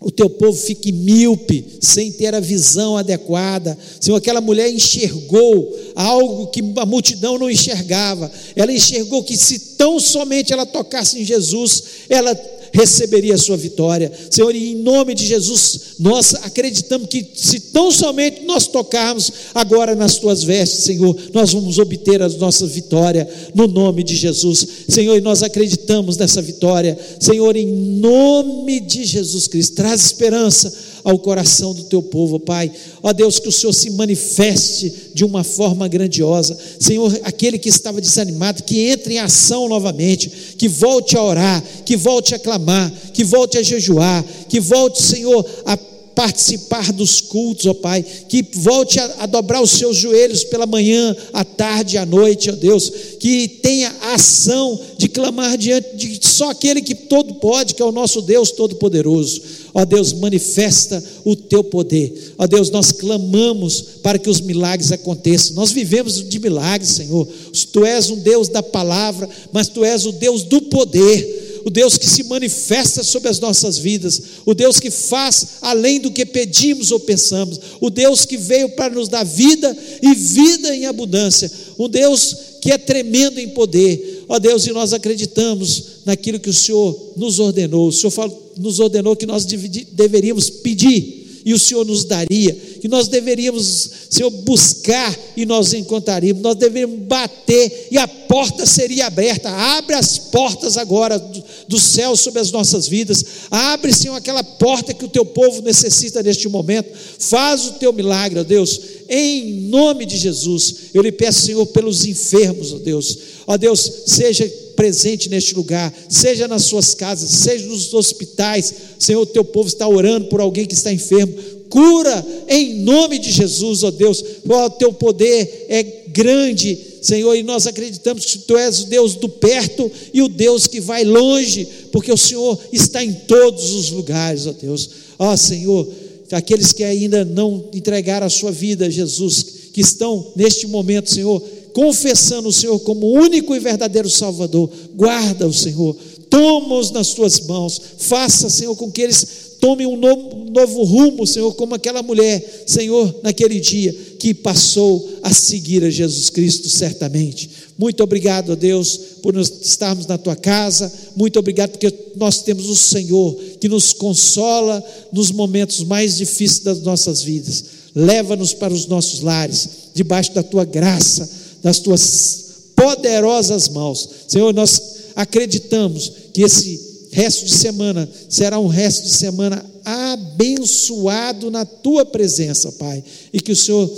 o 0.00 0.10
teu 0.10 0.28
povo 0.28 0.58
fique 0.58 0.90
míope, 0.90 1.64
sem 1.80 2.10
ter 2.10 2.34
a 2.34 2.40
visão 2.40 2.96
adequada. 2.96 3.78
Senhor, 4.00 4.16
aquela 4.16 4.40
mulher 4.40 4.68
enxergou 4.68 5.78
algo 5.94 6.48
que 6.48 6.60
a 6.76 6.84
multidão 6.84 7.38
não 7.38 7.48
enxergava. 7.48 8.28
Ela 8.56 8.72
enxergou 8.72 9.22
que 9.22 9.36
se 9.36 9.76
tão 9.76 10.00
somente 10.00 10.52
ela 10.52 10.66
tocasse 10.66 11.20
em 11.20 11.24
Jesus, 11.24 11.84
ela 12.08 12.34
receberia 12.72 13.34
a 13.34 13.38
sua 13.38 13.56
vitória. 13.56 14.10
Senhor, 14.30 14.54
em 14.54 14.76
nome 14.76 15.14
de 15.14 15.26
Jesus, 15.26 15.94
nós 15.98 16.34
acreditamos 16.34 17.06
que 17.08 17.24
se 17.34 17.60
tão 17.60 17.92
somente 17.92 18.42
nós 18.44 18.66
tocarmos 18.66 19.30
agora 19.54 19.94
nas 19.94 20.16
tuas 20.16 20.42
vestes, 20.42 20.84
Senhor, 20.84 21.14
nós 21.32 21.52
vamos 21.52 21.78
obter 21.78 22.22
a 22.22 22.28
nossa 22.28 22.66
vitória 22.66 23.28
no 23.54 23.68
nome 23.68 24.02
de 24.02 24.16
Jesus. 24.16 24.66
Senhor, 24.88 25.16
e 25.16 25.20
nós 25.20 25.42
acreditamos 25.42 26.16
nessa 26.16 26.40
vitória. 26.40 26.98
Senhor, 27.20 27.54
em 27.56 27.66
nome 27.66 28.80
de 28.80 29.04
Jesus 29.04 29.46
Cristo, 29.46 29.76
traz 29.76 30.04
esperança 30.04 30.72
ao 31.04 31.18
coração 31.18 31.74
do 31.74 31.84
teu 31.84 32.02
povo, 32.02 32.38
Pai. 32.38 32.70
Ó 33.02 33.12
Deus, 33.12 33.38
que 33.38 33.48
o 33.48 33.52
Senhor 33.52 33.72
se 33.72 33.90
manifeste 33.90 35.10
de 35.14 35.24
uma 35.24 35.44
forma 35.44 35.88
grandiosa. 35.88 36.56
Senhor, 36.78 37.18
aquele 37.24 37.58
que 37.58 37.68
estava 37.68 38.00
desanimado, 38.00 38.62
que 38.62 38.80
entre 38.88 39.14
em 39.14 39.18
ação 39.18 39.68
novamente, 39.68 40.30
que 40.56 40.68
volte 40.68 41.16
a 41.16 41.22
orar, 41.22 41.62
que 41.84 41.96
volte 41.96 42.34
a 42.34 42.38
clamar, 42.38 42.92
que 43.12 43.24
volte 43.24 43.58
a 43.58 43.62
jejuar, 43.62 44.24
que 44.48 44.60
volte, 44.60 45.02
Senhor, 45.02 45.44
a 45.64 45.76
participar 46.14 46.92
dos 46.92 47.20
cultos, 47.20 47.66
ó 47.66 47.74
Pai, 47.74 48.04
que 48.28 48.44
volte 48.54 49.00
a, 49.00 49.14
a, 49.20 49.26
dobrar 49.26 49.62
os 49.62 49.70
seus 49.70 49.96
joelhos 49.96 50.44
pela 50.44 50.66
manhã, 50.66 51.16
à 51.32 51.44
tarde, 51.44 51.98
à 51.98 52.06
noite, 52.06 52.50
ó 52.50 52.54
Deus, 52.54 52.90
que 53.18 53.48
tenha 53.48 53.94
a 54.02 54.14
ação 54.14 54.78
de 54.96 55.08
clamar 55.08 55.56
diante 55.56 55.96
de 55.96 56.26
só 56.26 56.50
aquele 56.50 56.82
que 56.82 56.94
todo 56.94 57.34
pode, 57.34 57.74
que 57.74 57.82
é 57.82 57.84
o 57.84 57.92
nosso 57.92 58.22
Deus 58.22 58.50
Todo-Poderoso. 58.50 59.42
Ó 59.74 59.84
Deus, 59.84 60.12
manifesta 60.12 61.02
o 61.24 61.34
teu 61.34 61.64
poder. 61.64 62.34
Ó 62.36 62.46
Deus, 62.46 62.70
nós 62.70 62.92
clamamos 62.92 63.80
para 64.02 64.18
que 64.18 64.28
os 64.28 64.40
milagres 64.40 64.92
aconteçam. 64.92 65.56
Nós 65.56 65.72
vivemos 65.72 66.28
de 66.28 66.38
milagres, 66.38 66.90
Senhor. 66.90 67.26
Tu 67.72 67.84
és 67.84 68.10
um 68.10 68.16
Deus 68.16 68.48
da 68.48 68.62
palavra, 68.62 69.28
mas 69.52 69.68
tu 69.68 69.84
és 69.84 70.04
o 70.04 70.12
Deus 70.12 70.42
do 70.42 70.60
poder 70.62 71.42
o 71.64 71.70
Deus 71.70 71.96
que 71.96 72.08
se 72.08 72.24
manifesta 72.24 73.02
sobre 73.02 73.28
as 73.28 73.38
nossas 73.38 73.78
vidas, 73.78 74.20
o 74.44 74.54
Deus 74.54 74.80
que 74.80 74.90
faz 74.90 75.46
além 75.62 76.00
do 76.00 76.10
que 76.10 76.26
pedimos 76.26 76.90
ou 76.90 77.00
pensamos, 77.00 77.60
o 77.80 77.90
Deus 77.90 78.24
que 78.24 78.36
veio 78.36 78.70
para 78.70 78.94
nos 78.94 79.08
dar 79.08 79.24
vida 79.24 79.76
e 80.02 80.14
vida 80.14 80.74
em 80.74 80.86
abundância, 80.86 81.50
um 81.78 81.88
Deus 81.88 82.36
que 82.60 82.70
é 82.70 82.78
tremendo 82.78 83.38
em 83.38 83.48
poder. 83.48 84.24
Ó 84.28 84.38
Deus, 84.38 84.66
e 84.66 84.72
nós 84.72 84.92
acreditamos 84.92 85.84
naquilo 86.04 86.40
que 86.40 86.50
o 86.50 86.54
Senhor 86.54 87.12
nos 87.16 87.38
ordenou. 87.38 87.88
O 87.88 87.92
Senhor 87.92 88.10
nos 88.56 88.80
ordenou 88.80 89.16
que 89.16 89.26
nós 89.26 89.44
deveríamos 89.44 90.50
pedir 90.50 91.22
e 91.44 91.52
o 91.52 91.58
Senhor 91.58 91.84
nos 91.84 92.04
daria, 92.04 92.54
que 92.80 92.88
nós 92.88 93.08
deveríamos, 93.08 93.90
Senhor, 94.08 94.30
buscar 94.30 95.18
e 95.36 95.44
nós 95.44 95.72
encontraríamos, 95.72 96.42
nós 96.42 96.54
deveríamos 96.54 97.00
bater 97.00 97.88
e 97.90 97.98
a 97.98 98.06
porta 98.06 98.64
seria 98.64 99.06
aberta. 99.06 99.50
Abre 99.50 99.94
as 99.94 100.18
portas 100.18 100.76
agora 100.76 101.18
do, 101.18 101.42
do 101.68 101.80
céu 101.80 102.16
sobre 102.16 102.40
as 102.40 102.52
nossas 102.52 102.86
vidas. 102.86 103.24
Abre, 103.50 103.92
Senhor, 103.92 104.14
aquela 104.14 104.44
porta 104.44 104.94
que 104.94 105.04
o 105.04 105.08
teu 105.08 105.24
povo 105.24 105.62
necessita 105.62 106.22
neste 106.22 106.48
momento. 106.48 106.90
Faz 107.18 107.66
o 107.66 107.72
teu 107.74 107.92
milagre, 107.92 108.40
ó 108.40 108.44
Deus, 108.44 108.80
em 109.08 109.62
nome 109.68 110.06
de 110.06 110.16
Jesus. 110.16 110.74
Eu 110.94 111.02
lhe 111.02 111.12
peço, 111.12 111.46
Senhor, 111.46 111.66
pelos 111.66 112.04
enfermos, 112.04 112.72
ó 112.72 112.78
Deus. 112.78 113.18
Ó 113.46 113.56
Deus, 113.56 113.92
seja 114.06 114.50
presente 114.74 115.28
neste 115.28 115.54
lugar, 115.54 115.92
seja 116.08 116.48
nas 116.48 116.64
suas 116.64 116.94
casas, 116.94 117.30
seja 117.30 117.66
nos 117.66 117.92
hospitais. 117.94 118.72
Senhor, 118.98 119.24
teu 119.26 119.44
povo 119.44 119.68
está 119.68 119.86
orando 119.88 120.26
por 120.26 120.40
alguém 120.40 120.66
que 120.66 120.74
está 120.74 120.92
enfermo. 120.92 121.34
Cura 121.68 122.26
em 122.48 122.80
nome 122.80 123.18
de 123.18 123.32
Jesus, 123.32 123.82
ó 123.82 123.90
Deus. 123.90 124.22
O 124.44 124.70
teu 124.70 124.92
poder 124.92 125.66
é 125.68 125.82
grande, 126.12 126.78
Senhor, 127.00 127.34
e 127.34 127.42
nós 127.42 127.66
acreditamos 127.66 128.26
que 128.26 128.38
tu 128.40 128.56
és 128.56 128.80
o 128.80 128.86
Deus 128.86 129.14
do 129.14 129.28
perto 129.28 129.90
e 130.12 130.20
o 130.20 130.28
Deus 130.28 130.66
que 130.66 130.80
vai 130.80 131.04
longe, 131.04 131.66
porque 131.90 132.12
o 132.12 132.16
Senhor 132.16 132.58
está 132.72 133.02
em 133.02 133.12
todos 133.12 133.74
os 133.74 133.90
lugares, 133.90 134.46
ó 134.46 134.52
Deus. 134.52 134.90
Ó 135.18 135.34
Senhor, 135.36 135.88
aqueles 136.30 136.72
que 136.72 136.84
ainda 136.84 137.24
não 137.24 137.68
entregaram 137.72 138.26
a 138.26 138.30
sua 138.30 138.52
vida 138.52 138.86
a 138.86 138.90
Jesus, 138.90 139.44
que 139.72 139.80
estão 139.80 140.32
neste 140.36 140.66
momento, 140.66 141.10
Senhor, 141.10 141.42
confessando 141.72 142.48
o 142.48 142.52
Senhor 142.52 142.78
como 142.80 143.12
único 143.12 143.54
e 143.54 143.60
verdadeiro 143.60 144.10
Salvador. 144.10 144.70
Guarda 144.94 145.46
o 145.46 145.52
Senhor, 145.52 145.96
toma-os 146.28 146.90
nas 146.90 147.14
tuas 147.14 147.40
mãos, 147.40 147.80
faça, 147.98 148.48
Senhor, 148.48 148.74
com 148.76 148.90
que 148.90 149.02
eles 149.02 149.52
tomem 149.62 149.86
um 149.86 149.96
novo, 149.96 150.34
um 150.34 150.50
novo 150.50 150.82
rumo, 150.82 151.24
Senhor, 151.24 151.54
como 151.54 151.74
aquela 151.74 152.02
mulher, 152.02 152.64
Senhor, 152.66 153.20
naquele 153.22 153.60
dia 153.60 153.94
que 154.18 154.34
passou 154.34 155.08
a 155.22 155.32
seguir 155.32 155.84
a 155.84 155.90
Jesus 155.90 156.30
Cristo 156.30 156.68
certamente. 156.68 157.48
Muito 157.78 158.02
obrigado, 158.02 158.56
Deus, 158.56 158.98
por 159.22 159.32
nós 159.32 159.52
estarmos 159.62 160.06
na 160.06 160.18
tua 160.18 160.34
casa. 160.34 160.92
Muito 161.14 161.38
obrigado 161.38 161.70
porque 161.70 161.92
nós 162.16 162.42
temos 162.42 162.68
o 162.68 162.74
Senhor 162.74 163.36
que 163.60 163.68
nos 163.68 163.92
consola 163.92 164.82
nos 165.12 165.30
momentos 165.30 165.84
mais 165.84 166.16
difíceis 166.16 166.60
das 166.60 166.80
nossas 166.82 167.22
vidas. 167.22 167.64
leva-nos 167.94 168.54
para 168.54 168.72
os 168.72 168.86
nossos 168.86 169.20
lares, 169.20 169.68
debaixo 169.94 170.32
da 170.32 170.42
tua 170.42 170.64
graça, 170.64 171.28
das 171.62 171.78
tuas 171.78 172.72
poderosas 172.74 173.68
mãos. 173.68 174.08
Senhor, 174.26 174.52
nós 174.52 174.80
acreditamos 175.14 176.12
que 176.32 176.42
esse 176.42 177.08
resto 177.12 177.44
de 177.44 177.52
semana 177.52 178.08
será 178.28 178.58
um 178.58 178.66
resto 178.66 179.04
de 179.04 179.12
semana 179.12 179.64
abençoado 179.84 181.50
na 181.50 181.64
tua 181.64 182.04
presença, 182.04 182.72
Pai, 182.72 183.04
e 183.32 183.40
que 183.40 183.52
o 183.52 183.56
Senhor 183.56 183.90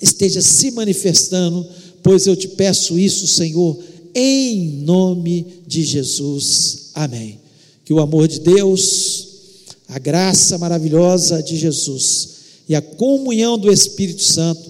esteja 0.00 0.40
se 0.40 0.70
manifestando, 0.70 1.66
pois 2.02 2.26
eu 2.26 2.36
te 2.36 2.48
peço 2.48 2.98
isso, 2.98 3.26
Senhor, 3.26 3.76
em 4.14 4.82
nome 4.82 5.46
de 5.66 5.84
Jesus. 5.84 6.90
Amém. 6.94 7.38
Que 7.84 7.92
o 7.92 8.00
amor 8.00 8.28
de 8.28 8.40
Deus, 8.40 9.28
a 9.88 9.98
graça 9.98 10.56
maravilhosa 10.56 11.42
de 11.42 11.56
Jesus 11.56 12.28
e 12.68 12.74
a 12.74 12.80
comunhão 12.80 13.58
do 13.58 13.70
Espírito 13.70 14.22
Santo 14.22 14.69